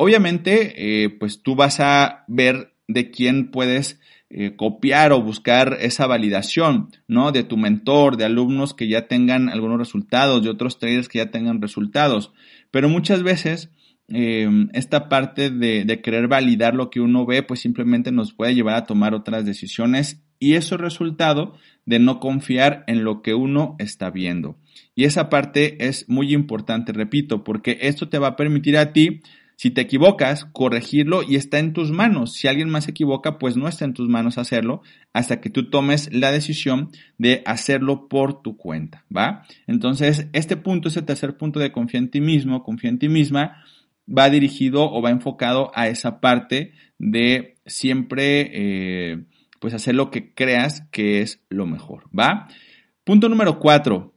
Obviamente, 0.03 1.05
eh, 1.05 1.11
pues 1.11 1.45
tú 1.45 1.55
vas 1.55 1.79
a 1.79 2.25
ver 2.27 2.75
de 2.89 3.13
quién 3.13 3.53
puedes 3.53 4.01
eh, 4.31 4.57
copiar 4.57 5.13
o 5.13 5.23
buscar 5.23 5.79
esa 5.81 6.09
validación, 6.09 6.89
¿no? 7.07 7.31
De 7.31 7.45
tu 7.45 7.57
mentor, 7.57 8.17
de 8.17 8.25
alumnos 8.25 8.75
que 8.75 8.89
ya 8.89 9.07
tengan 9.07 9.49
algunos 9.49 9.79
resultados, 9.79 10.43
de 10.43 10.51
otros 10.51 10.81
traders 10.81 11.09
que 11.09 11.19
ya 11.19 11.31
tengan 11.31 11.63
resultados. 11.63 12.33
Pero 12.73 12.89
muchas 12.89 13.23
veces 13.23 13.71
eh, 14.09 14.51
esta 14.73 15.09
parte 15.09 15.51
de, 15.51 15.85
de, 15.85 16.01
querer 16.01 16.27
validar 16.27 16.75
lo 16.75 16.91
que 16.91 16.99
uno 16.99 17.25
ve, 17.25 17.45
pues 17.45 17.61
simplemente 17.61 18.11
nos 18.11 18.33
puede 18.33 18.57
llevar 18.57 18.75
a 18.75 18.87
tomar 18.87 19.15
otras 19.15 19.45
decisiones 19.45 20.21
y 20.41 20.55
eso 20.55 20.75
es 20.75 20.81
resultado 20.81 21.55
de 21.87 22.01
no 22.01 22.19
confiar 22.19 22.83
en 22.89 23.05
lo 23.05 23.23
que 23.23 23.35
uno 23.35 23.77
está 23.79 24.11
viendo. 24.11 24.57
Y 24.97 25.05
esa 25.05 25.29
parte 25.29 25.87
es 25.87 26.09
muy 26.09 26.35
importante, 26.35 26.93
repito, 26.93 27.45
porque 27.45 27.79
esto 27.83 28.09
te 28.09 28.19
va 28.19 28.27
a 28.31 28.37
permitir 28.37 28.77
a 28.77 28.93
ti 28.93 29.21
si 29.63 29.71
te 29.71 29.81
equivocas, 29.81 30.45
corregirlo 30.47 31.23
y 31.23 31.37
está 31.37 31.61
en 31.61 31.73
tus 31.73 31.93
manos. 31.93 32.33
Si 32.33 32.49
alguien 32.49 32.69
más 32.69 32.83
se 32.83 32.91
equivoca, 32.91 33.39
pues 33.39 33.57
no 33.57 33.69
está 33.69 33.85
en 33.85 33.95
tus 33.95 34.09
manos 34.09 34.37
hacerlo 34.37 34.83
hasta 35.13 35.41
que 35.41 35.51
tú 35.51 35.71
tomes 35.71 36.13
la 36.13 36.33
decisión 36.33 36.91
de 37.17 37.45
hacerlo 37.47 38.09
por 38.09 38.43
tu 38.43 38.57
cuenta, 38.57 39.05
¿va? 39.17 39.45
Entonces, 39.69 40.27
este 40.33 40.57
punto, 40.57 40.89
ese 40.89 41.03
tercer 41.03 41.37
punto 41.37 41.61
de 41.61 41.71
confía 41.71 42.01
en 42.01 42.11
ti 42.11 42.21
mismo, 42.21 42.65
confía 42.65 42.91
en 42.91 42.99
ti 42.99 43.09
misma, 43.09 43.63
va 44.09 44.31
dirigido 44.31 44.91
o 44.91 45.01
va 45.01 45.11
enfocado 45.11 45.71
a 45.77 45.87
esa 45.87 46.21
parte 46.21 46.73
de 46.99 47.59
siempre, 47.65 48.51
eh, 48.53 49.27
pues 49.61 49.75
hacer 49.75 49.95
lo 49.95 50.11
que 50.11 50.35
creas 50.35 50.89
que 50.91 51.21
es 51.21 51.41
lo 51.51 51.67
mejor, 51.67 52.09
¿va? 52.09 52.49
Punto 53.05 53.29
número 53.29 53.61
cuatro, 53.61 54.13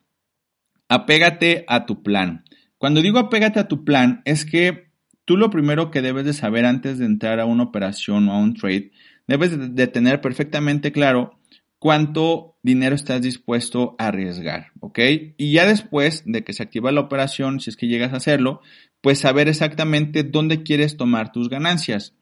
apégate 0.89 1.65
a 1.67 1.85
tu 1.85 2.01
plan. 2.01 2.45
Cuando 2.79 3.03
digo 3.03 3.19
apégate 3.19 3.59
a 3.59 3.67
tu 3.67 3.85
plan, 3.85 4.23
es 4.25 4.43
que 4.43 4.84
Tú 5.25 5.37
lo 5.37 5.49
primero 5.49 5.91
que 5.91 6.01
debes 6.01 6.25
de 6.25 6.33
saber 6.33 6.65
antes 6.65 6.99
de 6.99 7.05
entrar 7.05 7.39
a 7.39 7.45
una 7.45 7.63
operación 7.63 8.29
o 8.29 8.33
a 8.33 8.37
un 8.37 8.53
trade, 8.53 8.91
debes 9.27 9.75
de 9.75 9.87
tener 9.87 10.21
perfectamente 10.21 10.91
claro 10.91 11.39
cuánto 11.79 12.57
dinero 12.63 12.95
estás 12.95 13.21
dispuesto 13.21 13.95
a 13.99 14.07
arriesgar, 14.07 14.67
¿ok? 14.79 14.99
Y 15.37 15.51
ya 15.51 15.67
después 15.67 16.23
de 16.25 16.43
que 16.43 16.53
se 16.53 16.63
activa 16.63 16.91
la 16.91 17.01
operación, 17.01 17.59
si 17.59 17.69
es 17.69 17.77
que 17.77 17.87
llegas 17.87 18.13
a 18.13 18.17
hacerlo, 18.17 18.61
pues 19.01 19.19
saber 19.19 19.47
exactamente 19.47 20.23
dónde 20.23 20.63
quieres 20.63 20.97
tomar 20.97 21.31
tus 21.31 21.49
ganancias. 21.49 22.15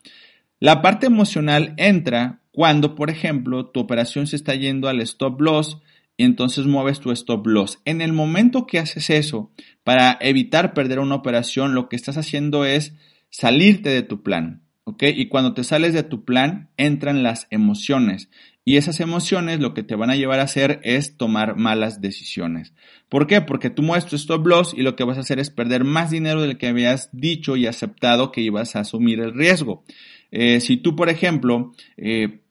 La 0.60 0.81
parte 0.81 1.07
emocional 1.07 1.74
entra 1.77 2.41
cuando, 2.51 2.95
por 2.95 3.10
ejemplo, 3.10 3.67
tu 3.67 3.79
operación 3.79 4.27
se 4.27 4.36
está 4.36 4.55
yendo 4.55 4.88
al 4.88 5.01
stop 5.01 5.41
loss 5.41 5.81
y 6.17 6.25
entonces 6.25 6.65
mueves 6.65 7.00
tu 7.00 7.12
stop 7.12 7.48
loss. 7.48 7.79
En 7.86 8.01
el 8.01 8.13
momento 8.13 8.67
que 8.67 8.79
haces 8.79 9.10
eso, 9.10 9.51
para 9.84 10.17
evitar 10.22 10.74
perder 10.74 11.00
una 11.00 11.15
operación, 11.15 11.74
lo 11.74 11.89
que 11.89 11.96
estás 11.96 12.17
haciendo 12.17 12.65
es 12.65 12.93
salirte 13.29 13.89
de 13.89 14.03
tu 14.03 14.22
plan. 14.22 14.62
¿Ok? 14.86 15.03
Y 15.15 15.29
cuando 15.29 15.53
te 15.53 15.63
sales 15.63 15.93
de 15.93 16.03
tu 16.03 16.25
plan, 16.25 16.70
entran 16.75 17.24
las 17.24 17.48
emociones. 17.51 18.29
Y 18.65 18.75
esas 18.75 19.00
emociones 19.00 19.62
lo 19.62 19.74
que 19.74 19.84
te 19.84 19.96
van 19.96 20.10
a 20.10 20.15
llevar 20.15 20.39
a 20.39 20.43
hacer 20.43 20.82
es 20.84 21.15
tomar 21.15 21.55
malas 21.55 22.01
decisiones. 22.01 22.74
¿Por 23.08 23.25
qué? 23.25 23.39
Porque 23.41 23.70
tú 23.70 23.82
mueves 23.82 24.05
tu 24.05 24.17
stop 24.17 24.46
loss 24.46 24.74
y 24.75 24.82
lo 24.82 24.96
que 24.96 25.05
vas 25.05 25.17
a 25.17 25.22
hacer 25.22 25.39
es 25.39 25.50
perder 25.50 25.86
más 25.86 26.12
dinero 26.12 26.41
del 26.41 26.58
que 26.58 26.67
habías 26.67 27.10
dicho 27.13 27.55
y 27.55 27.65
aceptado 27.65 28.32
que 28.32 28.41
ibas 28.41 28.75
a 28.75 28.82
asumir 28.82 29.22
el 29.22 29.34
riesgo. 29.34 29.86
Eh, 30.32 30.60
si 30.60 30.77
tú, 30.77 30.96
por 30.96 31.10
ejemplo, 31.10 31.74
eh, 31.96 32.41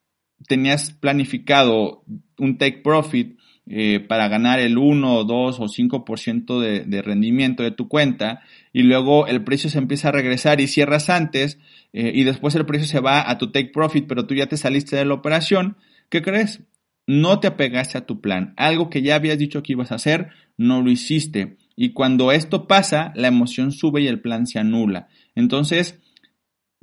tenías 0.49 0.93
planificado 0.93 2.05
un 2.39 2.59
take 2.59 2.79
profit 2.79 3.39
eh, 3.67 4.01
para 4.01 4.29
ganar 4.29 4.59
el 4.59 4.77
1, 4.77 5.25
2 5.25 5.61
o 5.61 5.69
5% 5.69 6.61
de, 6.61 6.81
de 6.81 7.03
rendimiento 7.03 7.63
de 7.63 7.71
tu 7.71 7.87
cuenta 7.87 8.43
y 8.73 8.83
luego 8.83 9.29
el 9.29 9.45
precio 9.45 9.71
se 9.71 9.79
empieza 9.79 10.09
a 10.09 10.13
regresar 10.13 10.61
y 10.61 10.67
cierras 10.67 11.09
antes 11.09 11.59
eh, 11.93 12.11
y 12.13 12.25
después 12.25 12.55
el 12.57 12.67
precio 12.67 12.89
se 12.89 13.01
va 13.01 13.31
a 13.31 13.39
tu 13.39 13.53
take 13.53 13.71
profit 13.73 14.07
pero 14.09 14.27
tú 14.27 14.35
ya 14.35 14.47
te 14.47 14.57
saliste 14.57 14.97
de 14.97 15.05
la 15.05 15.15
operación, 15.15 15.77
¿qué 16.09 16.23
crees? 16.23 16.61
No 17.07 17.39
te 17.41 17.47
apegaste 17.49 17.99
a 17.99 18.07
tu 18.07 18.21
plan. 18.21 18.55
Algo 18.57 18.91
que 18.91 19.03
ya 19.03 19.15
habías 19.15 19.39
dicho 19.39 19.63
que 19.63 19.73
ibas 19.73 19.93
a 19.93 19.97
hacer, 19.97 20.31
no 20.57 20.83
lo 20.83 20.91
hiciste. 20.91 21.57
Y 21.77 21.93
cuando 21.93 22.33
esto 22.33 22.67
pasa, 22.67 23.13
la 23.15 23.29
emoción 23.29 23.73
sube 23.73 24.03
y 24.03 24.07
el 24.07 24.21
plan 24.21 24.47
se 24.47 24.59
anula. 24.59 25.09
Entonces, 25.35 25.99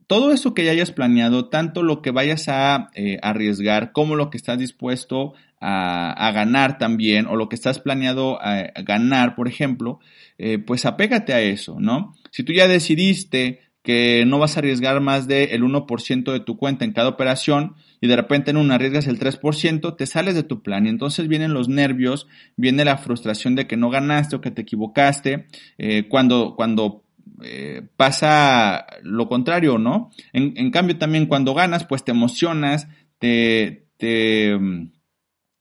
todo 0.08 0.32
eso 0.32 0.54
que 0.54 0.66
ya 0.66 0.72
hayas 0.72 0.92
planeado, 0.92 1.50
tanto 1.50 1.84
lo 1.84 2.02
que 2.02 2.12
vayas 2.12 2.50
a 2.50 2.90
eh, 2.96 3.20
arriesgar 3.22 3.92
como 3.92 4.16
lo 4.16 4.30
que 4.30 4.38
estás 4.38 4.58
dispuesto 4.58 5.34
a, 5.62 6.32
ganar 6.34 6.78
también 6.78 7.26
o 7.28 7.36
lo 7.36 7.50
que 7.50 7.56
estás 7.56 7.80
planeado 7.80 8.42
a, 8.42 8.72
ganar, 8.84 9.36
por 9.36 9.48
ejemplo, 9.48 10.00
eh, 10.38 10.58
pues 10.60 10.86
apégate 10.86 11.34
a 11.34 11.42
eso, 11.42 11.80
¿no? 11.80 12.16
Si 12.32 12.44
tú 12.44 12.54
ya 12.54 12.68
decidiste 12.68 13.60
que 13.84 14.26
no 14.26 14.40
vas 14.40 14.56
a 14.56 14.60
arriesgar 14.60 15.00
más 15.00 15.28
del 15.28 15.64
1% 15.64 16.32
de 16.32 16.40
tu 16.42 16.58
cuenta 16.58 16.86
en 16.86 16.92
cada 16.92 17.10
operación 17.10 17.76
y 18.02 18.08
de 18.08 18.16
repente 18.16 18.52
en 18.52 18.58
una 18.58 18.76
arriesgas 18.76 19.08
el 19.08 19.20
3%, 19.20 19.96
te 19.96 20.06
sales 20.06 20.36
de 20.36 20.44
tu 20.44 20.62
plan 20.62 20.86
y 20.86 20.90
entonces 20.90 21.28
vienen 21.28 21.54
los 21.54 21.70
nervios, 21.70 22.28
viene 22.56 22.86
la 22.86 22.98
frustración 22.98 23.56
de 23.56 23.68
que 23.68 23.78
no 23.78 23.90
ganaste 23.90 24.36
o 24.36 24.42
que 24.42 24.52
te 24.52 24.62
equivocaste, 24.62 25.48
eh, 25.78 26.08
cuando, 26.10 26.56
cuando 26.56 27.04
eh, 27.42 27.82
pasa 27.96 28.86
lo 29.02 29.28
contrario, 29.28 29.78
¿no? 29.78 30.12
En, 30.34 30.54
en, 30.58 30.72
cambio 30.72 30.98
también 30.98 31.26
cuando 31.26 31.54
ganas, 31.54 31.86
pues 31.86 32.04
te 32.04 32.12
emocionas, 32.12 32.88
te, 33.18 33.88
te 33.98 34.58
mm, 34.58 34.92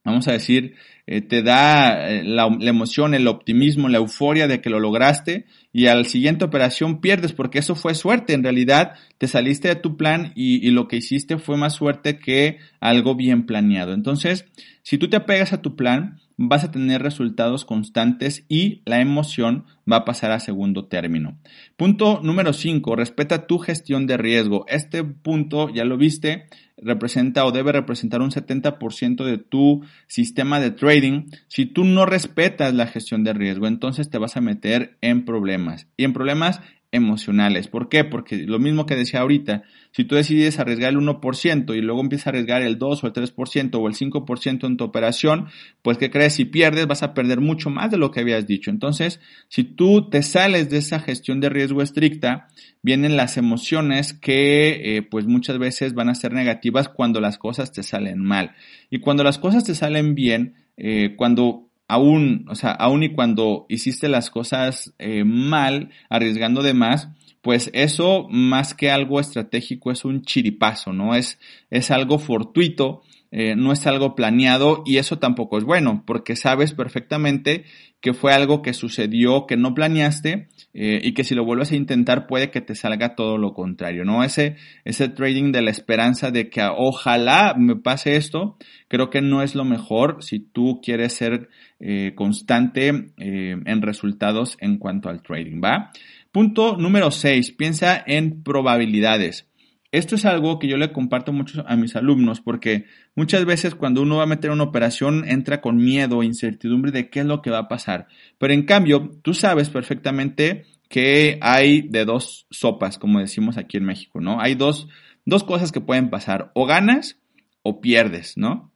vamos 0.09 0.29
a 0.29 0.33
decir, 0.33 0.75
eh, 1.07 1.21
te 1.21 1.43
da 1.43 2.11
eh, 2.11 2.25
la, 2.25 2.47
emoción, 2.61 3.15
el 3.15 3.29
optimismo, 3.29 3.89
la 3.89 3.99
euforia 3.99 4.47
de 4.47 4.61
que 4.61 4.71
lo 4.71 4.81
lograste 4.81 5.47
y 5.73 5.87
a 5.87 5.95
la 5.95 6.05
siguiente 6.05 6.45
operación 6.45 7.01
pierdes 7.01 7.33
porque 7.33 7.59
eso 7.59 7.75
fue 7.75 7.95
suerte. 7.95 8.35
En 8.35 8.43
realidad 8.43 8.95
te 9.19 9.27
saliste 9.27 9.69
de 9.69 9.77
tu 9.77 9.97
plan 9.97 10.33
y, 10.35 10.67
y, 10.67 10.71
lo 10.71 10.89
que 10.89 10.97
hiciste 10.97 11.39
fue 11.39 11.57
más 11.57 11.75
suerte 11.75 12.19
que 12.19 12.59
algo 12.81 13.15
bien 13.15 13.47
planeado. 13.47 13.93
Entonces, 13.93 14.45
si 14.83 14.99
tú 14.99 15.09
te 15.09 15.17
apegas 15.17 15.53
a 15.53 15.63
tu 15.63 15.77
plan, 15.77 16.19
vas 16.39 16.63
a 16.65 16.71
tener 16.71 17.03
resultados 17.03 17.65
constantes 17.65 18.45
y 18.49 18.81
la 18.85 19.01
emoción 19.01 19.65
va 19.91 19.97
a 19.97 20.05
pasar 20.05 20.31
a 20.31 20.41
segundo 20.41 20.87
término. 20.87 21.37
Punto 21.77 22.21
número 22.23 22.53
5, 22.53 22.97
respeta 22.97 23.47
tu 23.47 23.59
gestión 23.59 24.07
de 24.07 24.17
riesgo. 24.17 24.65
Este 24.69 25.03
punto, 25.05 25.69
ya 25.69 25.85
lo 25.85 25.99
viste, 25.99 26.47
representa 26.83 27.45
o 27.45 27.53
debe 27.53 27.73
representar 27.73 28.23
un 28.23 28.31
70% 28.31 29.25
de 29.25 29.39
tu 29.39 29.83
sistema 30.07 30.61
de 30.61 30.71
trading. 30.71 31.27
Si 31.49 31.67
tú 31.67 31.85
no 31.85 32.07
respetas 32.07 32.75
la 32.75 32.87
gestión 32.87 33.25
de 33.25 33.33
riesgo, 33.33 33.67
entonces 33.67 34.11
te 34.11 34.19
vas 34.19 34.37
a 34.37 34.41
meter 34.41 34.97
en 35.01 35.25
problemas. 35.25 35.87
Y 35.97 36.05
en 36.05 36.13
problemas 36.13 36.61
emocionales. 36.91 37.69
¿Por 37.69 37.89
qué? 37.89 38.05
Porque 38.05 38.39
lo 38.39 38.59
mismo 38.59 38.87
que 38.87 38.97
decía 38.97 39.21
ahorita, 39.21 39.63
si 39.91 40.05
tú 40.05 40.15
decides 40.15 40.59
arriesgar 40.59 40.91
el 40.91 40.99
1% 40.99 41.77
y 41.77 41.81
luego 41.83 42.01
empiezas 42.01 42.29
a 42.29 42.31
arriesgar 42.31 42.63
el 42.63 42.79
2 42.79 43.05
o 43.05 43.07
el 43.07 43.13
3% 43.13 43.75
o 43.75 43.89
el 43.89 43.95
5% 43.95 44.67
en 44.67 44.77
tu 44.77 44.85
operación, 44.85 45.49
pues 45.83 45.99
¿qué 45.99 46.11
crees? 46.11 46.35
Si 46.35 46.47
pierdes 46.47 46.87
vas 46.87 47.03
a 47.03 47.13
perder 47.13 47.41
mucho 47.41 47.69
más 47.69 47.91
de 47.91 47.99
lo 47.99 48.11
que 48.11 48.21
habías 48.21 48.47
dicho. 48.47 48.71
Entonces, 48.71 49.21
si 49.49 49.65
tú 49.65 50.09
te 50.09 50.23
sales 50.23 50.71
de 50.71 50.79
esa 50.79 51.01
gestión 51.01 51.41
de 51.41 51.51
riesgo 51.51 51.83
estricta, 51.83 52.49
vienen 52.83 53.17
las 53.17 53.37
emociones 53.37 54.15
que 54.15 54.97
eh, 54.97 55.03
pues 55.03 55.27
muchas 55.27 55.59
veces 55.59 55.95
van 55.95 56.09
a 56.09 56.15
ser 56.15 56.33
negativas 56.33 56.89
cuando 56.89 57.21
las 57.21 57.37
cosas 57.37 57.73
te 57.73 57.83
salen 57.83 58.23
mal. 58.23 58.55
Y 58.89 59.01
cuando 59.01 59.25
las 59.25 59.39
cosas 59.39 59.65
te 59.65 59.75
salen 59.75 60.15
bien, 60.15 60.55
eh, 60.79 61.15
cuando 61.17 61.68
aún, 61.89 62.47
o 62.49 62.55
sea, 62.55 62.71
aún 62.71 63.03
y 63.03 63.13
cuando 63.13 63.67
hiciste 63.69 64.09
las 64.09 64.31
cosas 64.31 64.95
eh, 64.99 65.25
mal, 65.25 65.91
arriesgando 66.11 66.63
de 66.63 66.75
más, 66.75 67.09
pues 67.41 67.71
eso 67.73 68.29
más 68.31 68.75
que 68.75 68.91
algo 68.91 69.21
estratégico 69.21 69.91
es 69.91 70.05
un 70.05 70.23
chiripazo, 70.23 70.93
¿no? 70.93 71.15
Es, 71.15 71.39
es 71.71 71.91
algo 71.91 72.19
fortuito, 72.19 73.03
eh, 73.31 73.57
no 73.57 73.73
es 73.73 73.87
algo 73.87 74.15
planeado 74.15 74.83
y 74.87 74.97
eso 74.97 75.19
tampoco 75.19 75.59
es 75.59 75.65
bueno, 75.65 76.03
porque 76.07 76.35
sabes 76.35 76.73
perfectamente 76.73 77.65
que 78.01 78.15
fue 78.15 78.33
algo 78.33 78.63
que 78.63 78.73
sucedió, 78.73 79.47
que 79.47 79.57
no 79.57 79.75
planeaste 79.75 80.49
eh, 80.73 81.01
y 81.03 81.13
que 81.13 81.25
si 81.25 81.35
lo 81.35 81.45
vuelves 81.45 81.73
a 81.73 81.77
intentar 81.77 82.27
puede 82.27 82.51
que 82.51 82.61
te 82.61 82.75
salga 82.75 83.15
todo 83.17 83.37
lo 83.37 83.53
contrario, 83.53 84.05
¿no? 84.05 84.25
Ese, 84.25 84.57
ese 84.85 85.09
trading 85.09 85.53
de 85.53 85.63
la 85.63 85.71
esperanza 85.71 86.31
de 86.31 86.49
que 86.49 86.63
ojalá 86.63 87.55
me 87.59 87.77
pase 87.77 88.17
esto, 88.17 88.57
creo 88.87 89.11
que 89.11 89.21
no 89.21 89.43
es 89.43 89.55
lo 89.55 89.65
mejor 89.65 90.23
si 90.23 90.39
tú 90.39 90.81
quieres 90.83 91.13
ser 91.13 91.49
eh, 91.81 92.13
constante 92.15 92.89
en 93.19 93.83
resultados 93.83 94.57
en 94.61 94.79
cuanto 94.79 95.09
al 95.09 95.23
trading, 95.23 95.61
¿va? 95.63 95.91
Punto 96.33 96.77
número 96.77 97.11
6. 97.11 97.53
Piensa 97.53 98.03
en 98.07 98.43
probabilidades. 98.43 99.48
Esto 99.91 100.17
es 100.17 100.27
algo 100.27 100.59
que 100.59 100.69
yo 100.69 100.77
le 100.77 100.93
comparto 100.93 101.33
mucho 101.33 101.65
a 101.67 101.75
mis 101.77 101.97
alumnos 101.97 102.43
porque 102.43 102.85
muchas 103.15 103.47
veces 103.47 103.75
cuando 103.75 104.03
uno 104.03 104.19
va 104.19 104.25
a 104.25 104.27
meter 104.27 104.51
una 104.51 104.65
operación 104.65 105.25
entra 105.27 105.63
con 105.63 105.77
miedo, 105.77 106.23
incertidumbre 106.23 106.93
de 106.93 107.09
qué 107.09 107.21
es 107.21 107.27
lo 107.27 107.41
que 107.41 107.51
va 107.51 107.59
a 107.59 107.69
pasar. 107.69 108.07
Pero 108.37 108.53
en 108.53 108.67
cambio, 108.67 109.11
tú 109.23 109.33
sabes 109.33 109.71
perfectamente 109.71 110.67
que 110.91 111.39
hay 111.41 111.83
de 111.83 112.05
dos 112.05 112.47
sopas, 112.51 112.99
como 112.99 113.19
decimos 113.19 113.57
aquí 113.57 113.79
en 113.79 113.85
México, 113.85 114.21
¿no? 114.21 114.41
Hay 114.41 114.55
dos, 114.55 114.89
dos 115.25 115.43
cosas 115.43 115.73
que 115.73 115.81
pueden 115.81 116.11
pasar, 116.11 116.51
o 116.55 116.67
ganas 116.67 117.19
o 117.63 117.81
pierdes, 117.81 118.37
¿no? 118.37 118.71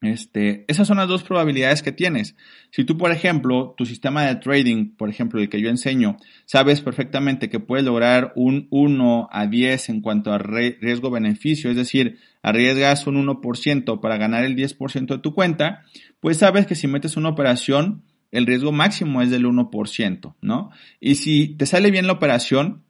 Este, 0.00 0.64
esas 0.68 0.86
son 0.86 0.98
las 0.98 1.08
dos 1.08 1.24
probabilidades 1.24 1.82
que 1.82 1.90
tienes. 1.90 2.36
Si 2.70 2.84
tú, 2.84 2.96
por 2.96 3.10
ejemplo, 3.10 3.74
tu 3.76 3.84
sistema 3.84 4.22
de 4.24 4.36
trading, 4.36 4.94
por 4.96 5.10
ejemplo, 5.10 5.40
el 5.40 5.48
que 5.48 5.60
yo 5.60 5.70
enseño, 5.70 6.16
sabes 6.44 6.80
perfectamente 6.80 7.48
que 7.50 7.58
puedes 7.58 7.84
lograr 7.84 8.32
un 8.36 8.68
1 8.70 9.28
a 9.32 9.46
10 9.46 9.88
en 9.88 10.00
cuanto 10.00 10.32
a 10.32 10.38
riesgo-beneficio, 10.38 11.70
es 11.70 11.76
decir, 11.76 12.18
arriesgas 12.42 13.08
un 13.08 13.16
1% 13.26 14.00
para 14.00 14.18
ganar 14.18 14.44
el 14.44 14.54
10% 14.54 15.06
de 15.06 15.18
tu 15.18 15.34
cuenta, 15.34 15.82
pues 16.20 16.38
sabes 16.38 16.66
que 16.66 16.76
si 16.76 16.86
metes 16.86 17.16
una 17.16 17.30
operación, 17.30 18.04
el 18.30 18.46
riesgo 18.46 18.70
máximo 18.70 19.20
es 19.22 19.30
del 19.30 19.46
1%, 19.46 20.34
¿no? 20.40 20.70
Y 21.00 21.16
si 21.16 21.56
te 21.56 21.66
sale 21.66 21.90
bien 21.90 22.06
la 22.06 22.12
operación, 22.12 22.84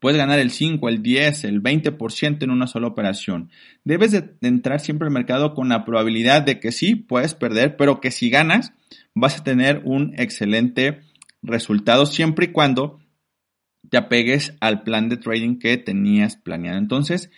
Puedes 0.00 0.16
ganar 0.16 0.38
el 0.38 0.50
5, 0.50 0.88
el 0.88 1.02
10, 1.02 1.44
el 1.44 1.62
20% 1.62 2.42
en 2.42 2.50
una 2.50 2.66
sola 2.66 2.88
operación. 2.88 3.50
Debes 3.84 4.12
de 4.12 4.34
entrar 4.40 4.80
siempre 4.80 5.06
al 5.06 5.12
mercado 5.12 5.54
con 5.54 5.68
la 5.68 5.84
probabilidad 5.84 6.42
de 6.42 6.58
que 6.58 6.72
sí, 6.72 6.94
puedes 6.94 7.34
perder, 7.34 7.76
pero 7.76 8.00
que 8.00 8.10
si 8.10 8.30
ganas, 8.30 8.72
vas 9.14 9.38
a 9.38 9.44
tener 9.44 9.82
un 9.84 10.14
excelente 10.16 11.02
resultado 11.42 12.06
siempre 12.06 12.46
y 12.46 12.52
cuando 12.52 12.98
te 13.90 13.98
apegues 13.98 14.56
al 14.60 14.82
plan 14.82 15.08
de 15.08 15.18
trading 15.18 15.58
que 15.58 15.76
tenías 15.76 16.36
planeado. 16.36 16.78
Entonces, 16.78 17.30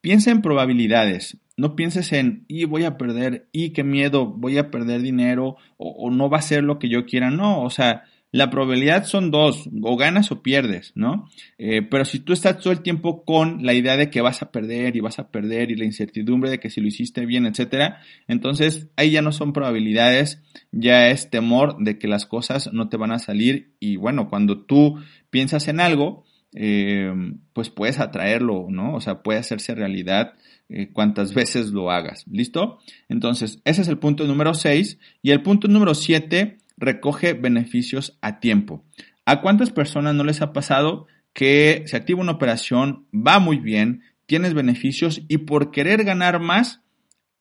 piensa 0.00 0.30
en 0.30 0.40
probabilidades. 0.40 1.38
No 1.58 1.74
pienses 1.74 2.12
en, 2.12 2.44
y 2.48 2.64
voy 2.64 2.84
a 2.84 2.96
perder, 2.96 3.48
y 3.52 3.70
qué 3.70 3.82
miedo, 3.82 4.26
voy 4.26 4.58
a 4.58 4.70
perder 4.70 5.00
dinero, 5.02 5.56
o, 5.78 5.90
o 5.90 6.10
no 6.10 6.28
va 6.28 6.38
a 6.38 6.42
ser 6.42 6.64
lo 6.64 6.78
que 6.78 6.88
yo 6.88 7.06
quiera. 7.06 7.30
No, 7.30 7.62
o 7.62 7.70
sea, 7.70 8.04
la 8.36 8.50
probabilidad 8.50 9.04
son 9.04 9.30
dos, 9.30 9.68
o 9.82 9.96
ganas 9.96 10.30
o 10.30 10.42
pierdes, 10.42 10.92
¿no? 10.94 11.28
Eh, 11.58 11.82
pero 11.82 12.04
si 12.04 12.20
tú 12.20 12.32
estás 12.32 12.58
todo 12.58 12.72
el 12.72 12.82
tiempo 12.82 13.24
con 13.24 13.64
la 13.64 13.74
idea 13.74 13.96
de 13.96 14.10
que 14.10 14.20
vas 14.20 14.42
a 14.42 14.52
perder 14.52 14.94
y 14.94 15.00
vas 15.00 15.18
a 15.18 15.30
perder 15.30 15.70
y 15.70 15.76
la 15.76 15.84
incertidumbre 15.84 16.50
de 16.50 16.60
que 16.60 16.70
si 16.70 16.80
lo 16.80 16.88
hiciste 16.88 17.26
bien, 17.26 17.46
etcétera, 17.46 18.00
entonces 18.28 18.88
ahí 18.96 19.10
ya 19.10 19.22
no 19.22 19.32
son 19.32 19.52
probabilidades, 19.52 20.42
ya 20.70 21.08
es 21.08 21.30
temor 21.30 21.76
de 21.78 21.98
que 21.98 22.08
las 22.08 22.26
cosas 22.26 22.70
no 22.72 22.88
te 22.88 22.96
van 22.96 23.12
a 23.12 23.18
salir 23.18 23.74
y 23.80 23.96
bueno, 23.96 24.28
cuando 24.28 24.64
tú 24.64 24.98
piensas 25.30 25.66
en 25.68 25.80
algo, 25.80 26.24
eh, 26.54 27.12
pues 27.52 27.70
puedes 27.70 27.98
atraerlo, 27.98 28.66
¿no? 28.70 28.94
O 28.94 29.00
sea, 29.00 29.22
puede 29.22 29.38
hacerse 29.38 29.74
realidad 29.74 30.34
eh, 30.68 30.90
cuantas 30.92 31.32
veces 31.32 31.70
lo 31.70 31.90
hagas. 31.90 32.24
¿Listo? 32.30 32.78
Entonces, 33.08 33.60
ese 33.64 33.82
es 33.82 33.88
el 33.88 33.98
punto 33.98 34.26
número 34.26 34.54
6. 34.54 34.98
Y 35.22 35.30
el 35.30 35.42
punto 35.42 35.68
número 35.68 35.94
7 35.94 36.58
recoge 36.76 37.32
beneficios 37.32 38.18
a 38.20 38.40
tiempo. 38.40 38.84
¿A 39.24 39.40
cuántas 39.40 39.70
personas 39.70 40.14
no 40.14 40.24
les 40.24 40.42
ha 40.42 40.52
pasado 40.52 41.06
que 41.32 41.84
se 41.86 41.96
activa 41.96 42.20
una 42.20 42.32
operación, 42.32 43.06
va 43.12 43.38
muy 43.38 43.58
bien, 43.58 44.02
tienes 44.24 44.54
beneficios 44.54 45.22
y 45.28 45.38
por 45.38 45.70
querer 45.70 46.04
ganar 46.04 46.40
más, 46.40 46.80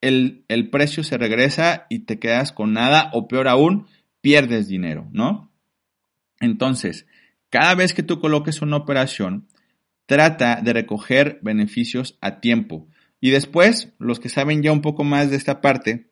el, 0.02 0.44
el, 0.50 0.70
precio 0.70 1.04
se 1.04 1.18
regresa 1.18 1.88
y 1.90 2.00
te 2.00 2.20
quedas 2.20 2.52
con 2.52 2.74
nada 2.74 3.10
o 3.14 3.28
peor 3.28 3.48
aún, 3.48 3.88
pierdes 4.20 4.68
dinero, 4.68 5.08
¿no? 5.12 5.50
Entonces, 6.42 7.08
cada 7.50 7.74
vez 7.76 7.94
que 7.94 8.04
tú 8.04 8.20
coloques 8.20 8.62
una 8.62 8.76
operación, 8.76 9.48
trata 10.06 10.62
de 10.62 10.74
recoger 10.74 11.40
beneficios 11.42 12.18
a 12.22 12.40
tiempo. 12.40 12.88
Y 13.22 13.32
después, 13.32 13.94
los 13.98 14.20
que 14.20 14.30
saben 14.30 14.62
ya 14.62 14.72
un 14.72 14.82
poco 14.82 15.04
más 15.04 15.30
de 15.30 15.38
esta 15.38 15.62
parte, 15.62 16.10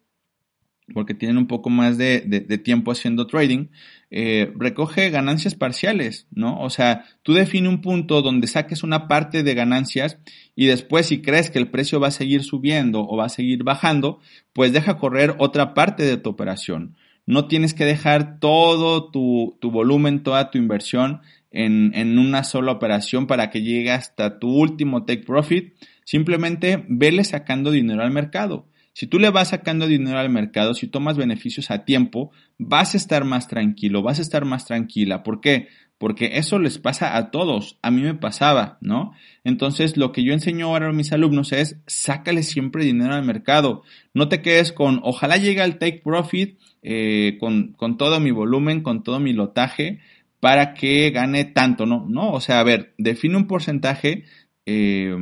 porque 0.93 1.13
tienen 1.13 1.38
un 1.38 1.48
poco 1.48 1.69
más 1.69 1.98
de, 1.98 2.22
tiempo 2.63 2.91
haciendo 2.91 3.28
trading, 3.28 3.67
eh, 4.12 4.52
recoge 4.56 5.10
ganancias 5.10 5.56
parciales, 5.56 6.28
¿no? 6.32 6.60
O 6.60 6.69
sea, 6.69 7.06
tú 7.24 7.34
define 7.34 7.69
un 7.69 7.82
punto 7.82 8.22
donde 8.22 8.48
saques 8.48 8.84
una 8.84 9.08
parte 9.08 9.43
de 9.43 9.54
ganancias 9.54 10.17
y 10.56 10.65
después 10.65 11.08
si 11.08 11.22
crees 11.22 11.50
que 11.50 11.60
el 11.60 11.69
precio 11.69 12.00
va 12.00 12.10
a 12.10 12.12
seguir 12.12 12.43
subiendo 12.43 13.08
o 13.08 13.17
va 13.17 13.26
a 13.26 13.30
seguir 13.30 13.63
bajando, 13.63 14.19
pues 14.52 14.74
deja 14.74 14.98
correr 14.98 15.36
otra 15.39 15.74
parte 15.74 16.04
de 16.04 16.17
tu 16.17 16.30
operación. 16.30 16.96
No 17.26 17.48
tienes 17.48 17.74
que 17.74 17.86
dejar 17.86 18.39
todo 18.39 19.10
tu, 19.10 19.58
volumen, 19.62 20.24
toda 20.24 20.52
tu 20.52 20.58
inversión 20.58 21.22
en, 21.52 21.91
en, 21.96 22.19
una 22.19 22.43
sola 22.43 22.74
operación 22.74 23.28
para 23.28 23.50
que 23.50 23.62
llegue 23.62 23.91
hasta 23.91 24.39
tu 24.39 24.50
último 24.50 25.06
take 25.06 25.24
profit. 25.24 25.74
Simplemente 26.04 26.84
vele 26.89 27.24
sacando 27.24 27.72
dinero 27.72 28.04
al 28.04 28.12
mercado. 28.12 28.67
Si 28.93 29.08
tú 29.08 29.19
le 29.19 29.32
vas 29.32 29.49
sacando 29.49 29.88
dinero 29.88 30.19
al 30.19 30.29
mercado, 30.29 30.75
si 30.75 30.88
tomas 30.88 31.17
beneficios 31.17 31.71
a 31.71 31.84
tiempo, 31.84 32.32
vas 32.60 32.93
a 32.93 32.97
estar 32.97 33.25
más 33.25 33.47
tranquilo, 33.47 34.03
vas 34.03 34.19
a 34.19 34.21
estar 34.21 34.45
más 34.45 34.65
tranquila. 34.65 35.23
¿Por 35.23 35.41
qué? 35.41 35.67
Porque 35.97 36.32
eso 36.38 36.60
les 36.60 36.77
pasa 36.77 37.17
a 37.17 37.32
todos. 37.32 37.79
A 37.82 37.89
mí 37.89 38.01
me 38.01 38.13
pasaba, 38.13 38.77
¿no? 38.82 39.13
Entonces, 39.43 39.97
lo 39.97 40.12
que 40.12 40.23
yo 40.23 40.34
enseño 40.34 40.67
ahora 40.67 40.89
a 40.89 40.93
mis 40.93 41.12
alumnos 41.12 41.53
es, 41.53 41.79
sácale 41.88 42.43
siempre 42.43 42.86
dinero 42.86 43.15
al 43.15 43.25
mercado. 43.25 43.82
No 44.13 44.29
te 44.29 44.41
quedes 44.41 44.71
con, 44.71 44.99
ojalá 45.03 45.38
llegue 45.38 45.62
al 45.62 45.79
take 45.79 46.01
profit 46.03 46.60
eh, 46.84 47.38
con, 47.39 47.73
con 47.73 47.97
todo 47.97 48.19
mi 48.19 48.32
volumen, 48.32 48.84
con 48.84 49.03
todo 49.03 49.19
mi 49.19 49.34
lotaje, 49.34 50.01
para 50.39 50.73
que 50.73 51.10
gane 51.12 51.45
tanto, 51.45 51.86
¿no? 51.86 52.06
No, 52.10 52.32
o 52.32 52.41
sea, 52.41 52.60
a 52.60 52.63
ver, 52.63 52.93
define 52.97 53.38
un 53.38 53.47
porcentaje 53.47 54.25
eh, 54.65 55.13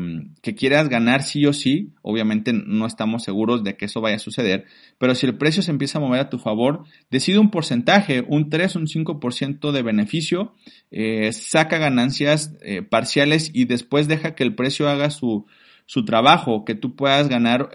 que 0.43 0.53
quieras 0.53 0.87
ganar 0.87 1.23
sí 1.23 1.47
o 1.47 1.53
sí, 1.53 1.93
obviamente 2.03 2.53
no 2.53 2.85
estamos 2.85 3.23
seguros 3.23 3.63
de 3.63 3.75
que 3.75 3.85
eso 3.85 3.99
vaya 3.99 4.17
a 4.17 4.19
suceder, 4.19 4.65
pero 4.99 5.15
si 5.15 5.25
el 5.25 5.35
precio 5.35 5.63
se 5.63 5.71
empieza 5.71 5.97
a 5.97 6.01
mover 6.01 6.19
a 6.19 6.29
tu 6.29 6.37
favor, 6.37 6.83
decide 7.09 7.39
un 7.39 7.49
porcentaje, 7.49 8.23
un 8.27 8.51
3, 8.51 8.75
un 8.75 8.85
5% 8.85 9.71
de 9.71 9.81
beneficio, 9.81 10.53
eh, 10.91 11.33
saca 11.33 11.79
ganancias 11.79 12.55
eh, 12.61 12.83
parciales 12.83 13.49
y 13.51 13.65
después 13.65 14.07
deja 14.07 14.35
que 14.35 14.43
el 14.43 14.53
precio 14.53 14.87
haga 14.87 15.09
su, 15.09 15.47
su 15.87 16.05
trabajo, 16.05 16.63
que 16.63 16.75
tú 16.75 16.95
puedas 16.95 17.27
ganar 17.27 17.71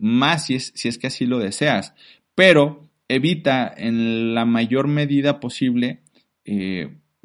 más 0.00 0.46
si 0.46 0.56
es, 0.56 0.72
si 0.74 0.88
es 0.88 0.98
que 0.98 1.06
así 1.06 1.26
lo 1.26 1.38
deseas, 1.38 1.94
pero 2.34 2.90
evita 3.06 3.72
en 3.76 4.34
la 4.34 4.44
mayor 4.44 4.88
medida 4.88 5.38
posible 5.38 6.02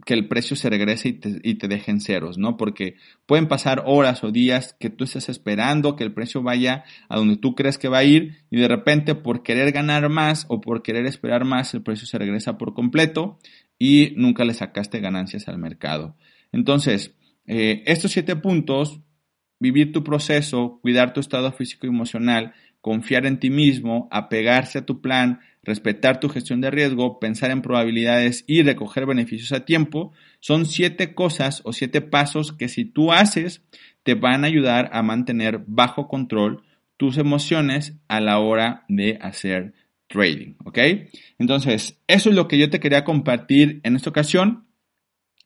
que 0.05 0.13
el 0.13 0.27
precio 0.27 0.55
se 0.55 0.69
regrese 0.69 1.19
y 1.43 1.55
te, 1.55 1.67
dejen 1.67 2.01
ceros, 2.01 2.37
¿no? 2.37 2.57
Porque 2.57 2.95
pueden 3.25 3.47
pasar 3.47 3.83
horas 3.85 4.23
o 4.23 4.31
días 4.31 4.75
que 4.79 4.89
tú 4.89 5.03
estés 5.03 5.29
esperando 5.29 5.95
que 5.95 6.03
el 6.03 6.13
precio 6.13 6.41
vaya 6.41 6.83
a 7.09 7.17
donde 7.17 7.37
tú 7.37 7.55
crees 7.55 7.77
que 7.77 7.87
va 7.87 7.99
a 7.99 8.03
ir 8.03 8.37
y 8.49 8.59
de 8.59 8.67
repente 8.67 9.15
por 9.15 9.43
querer 9.43 9.71
ganar 9.71 10.09
más 10.09 10.45
o 10.49 10.61
por 10.61 10.83
querer 10.83 11.05
esperar 11.05 11.45
más 11.45 11.73
el 11.73 11.83
precio 11.83 12.05
se 12.05 12.17
regresa 12.17 12.57
por 12.57 12.73
completo 12.73 13.39
y 13.79 14.13
nunca 14.17 14.43
le 14.43 14.53
sacaste 14.53 14.99
ganancias 14.99 15.47
al 15.47 15.57
mercado. 15.57 16.15
Entonces, 16.51 17.15
eh, 17.47 17.83
estos 17.85 18.11
siete 18.11 18.35
puntos, 18.35 18.99
vivir 19.59 19.91
tu 19.91 20.03
proceso, 20.03 20.79
cuidar 20.81 21.13
tu 21.13 21.19
estado 21.19 21.51
físico 21.51 21.85
y 21.85 21.89
emocional, 21.89 22.53
confiar 22.81 23.25
en 23.25 23.39
ti 23.39 23.49
mismo, 23.49 24.09
apegarse 24.11 24.79
a 24.79 24.85
tu 24.85 25.01
plan, 25.01 25.39
respetar 25.63 26.19
tu 26.19 26.29
gestión 26.29 26.61
de 26.61 26.71
riesgo, 26.71 27.19
pensar 27.19 27.51
en 27.51 27.61
probabilidades 27.61 28.43
y 28.47 28.63
recoger 28.63 29.05
beneficios 29.05 29.51
a 29.53 29.65
tiempo, 29.65 30.11
son 30.39 30.65
siete 30.65 31.15
cosas 31.15 31.61
o 31.63 31.73
siete 31.73 32.01
pasos 32.01 32.51
que 32.51 32.67
si 32.67 32.85
tú 32.85 33.11
haces 33.11 33.63
te 34.03 34.15
van 34.15 34.43
a 34.43 34.47
ayudar 34.47 34.89
a 34.93 35.01
mantener 35.01 35.63
bajo 35.65 36.07
control 36.07 36.63
tus 36.97 37.17
emociones 37.17 37.95
a 38.07 38.19
la 38.19 38.39
hora 38.39 38.83
de 38.87 39.17
hacer 39.21 39.73
trading, 40.07 40.55
¿ok? 40.63 40.77
Entonces, 41.39 41.99
eso 42.07 42.29
es 42.29 42.35
lo 42.35 42.47
que 42.47 42.59
yo 42.59 42.69
te 42.69 42.79
quería 42.79 43.03
compartir 43.03 43.79
en 43.83 43.95
esta 43.95 44.09
ocasión. 44.09 44.67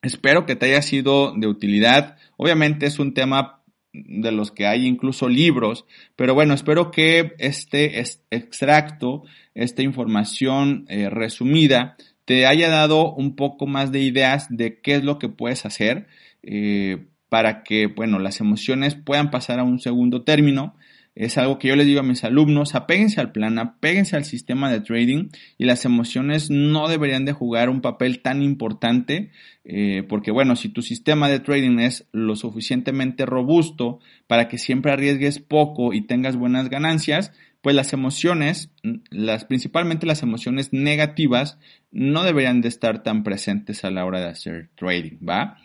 Espero 0.02 0.46
que 0.46 0.56
te 0.56 0.66
haya 0.66 0.82
sido 0.82 1.34
de 1.34 1.46
utilidad. 1.46 2.16
Obviamente 2.36 2.86
es 2.86 2.98
un 2.98 3.14
tema 3.14 3.57
de 3.92 4.32
los 4.32 4.50
que 4.50 4.66
hay 4.66 4.86
incluso 4.86 5.28
libros, 5.28 5.86
pero 6.16 6.34
bueno, 6.34 6.54
espero 6.54 6.90
que 6.90 7.32
este 7.38 8.00
extracto, 8.30 9.24
esta 9.54 9.82
información 9.82 10.84
eh, 10.88 11.08
resumida, 11.10 11.96
te 12.24 12.46
haya 12.46 12.68
dado 12.68 13.14
un 13.14 13.36
poco 13.36 13.66
más 13.66 13.90
de 13.90 14.00
ideas 14.00 14.46
de 14.50 14.80
qué 14.80 14.96
es 14.96 15.04
lo 15.04 15.18
que 15.18 15.30
puedes 15.30 15.64
hacer 15.64 16.06
eh, 16.42 17.06
para 17.28 17.62
que, 17.62 17.86
bueno, 17.86 18.18
las 18.18 18.40
emociones 18.40 18.94
puedan 18.94 19.30
pasar 19.30 19.58
a 19.58 19.64
un 19.64 19.78
segundo 19.78 20.22
término 20.22 20.74
es 21.18 21.36
algo 21.36 21.58
que 21.58 21.66
yo 21.66 21.74
les 21.74 21.86
digo 21.86 21.98
a 21.98 22.04
mis 22.04 22.22
alumnos, 22.22 22.76
apéguense 22.76 23.20
al 23.20 23.32
plan, 23.32 23.58
apéguense 23.58 24.14
al 24.14 24.24
sistema 24.24 24.70
de 24.70 24.80
trading 24.80 25.30
y 25.58 25.64
las 25.64 25.84
emociones 25.84 26.48
no 26.48 26.86
deberían 26.88 27.24
de 27.24 27.32
jugar 27.32 27.70
un 27.70 27.80
papel 27.80 28.20
tan 28.20 28.40
importante 28.40 29.30
eh, 29.64 30.04
porque 30.08 30.30
bueno, 30.30 30.54
si 30.56 30.68
tu 30.68 30.80
sistema 30.80 31.28
de 31.28 31.40
trading 31.40 31.80
es 31.80 32.06
lo 32.12 32.36
suficientemente 32.36 33.26
robusto 33.26 33.98
para 34.28 34.48
que 34.48 34.58
siempre 34.58 34.92
arriesgues 34.92 35.40
poco 35.40 35.92
y 35.92 36.06
tengas 36.06 36.36
buenas 36.36 36.70
ganancias, 36.70 37.32
pues 37.60 37.74
las 37.74 37.92
emociones, 37.92 38.70
las, 39.10 39.44
principalmente 39.44 40.06
las 40.06 40.22
emociones 40.22 40.72
negativas, 40.72 41.58
no 41.90 42.22
deberían 42.22 42.60
de 42.60 42.68
estar 42.68 43.02
tan 43.02 43.24
presentes 43.24 43.84
a 43.84 43.90
la 43.90 44.06
hora 44.06 44.20
de 44.20 44.28
hacer 44.28 44.70
trading, 44.76 45.18
¿va? 45.28 45.58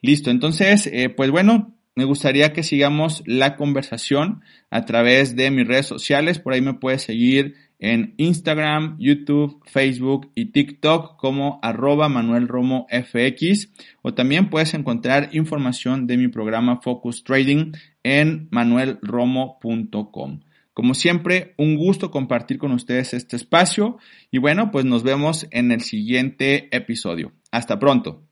Listo, 0.00 0.30
entonces, 0.30 0.86
eh, 0.86 1.10
pues 1.10 1.30
bueno, 1.30 1.74
me 1.94 2.04
gustaría 2.04 2.52
que 2.52 2.62
sigamos 2.62 3.22
la 3.26 3.56
conversación 3.56 4.42
a 4.70 4.84
través 4.84 5.36
de 5.36 5.50
mis 5.50 5.66
redes 5.66 5.86
sociales. 5.86 6.38
Por 6.38 6.54
ahí 6.54 6.62
me 6.62 6.74
puedes 6.74 7.02
seguir 7.02 7.54
en 7.78 8.14
Instagram, 8.16 8.96
YouTube, 8.98 9.60
Facebook 9.66 10.30
y 10.34 10.52
TikTok 10.52 11.16
como 11.16 11.58
arroba 11.62 12.08
Manuel 12.08 12.48
Romo 12.48 12.86
FX 12.88 13.72
o 14.02 14.14
también 14.14 14.48
puedes 14.50 14.72
encontrar 14.72 15.30
información 15.32 16.06
de 16.06 16.16
mi 16.16 16.28
programa 16.28 16.80
Focus 16.80 17.24
Trading 17.24 17.72
en 18.04 18.48
manuelromo.com. 18.52 20.40
Como 20.72 20.94
siempre, 20.94 21.54
un 21.58 21.76
gusto 21.76 22.10
compartir 22.10 22.56
con 22.56 22.72
ustedes 22.72 23.12
este 23.12 23.36
espacio 23.36 23.98
y 24.30 24.38
bueno, 24.38 24.70
pues 24.70 24.86
nos 24.86 25.02
vemos 25.02 25.46
en 25.50 25.72
el 25.72 25.82
siguiente 25.82 26.74
episodio. 26.74 27.32
Hasta 27.50 27.78
pronto. 27.78 28.31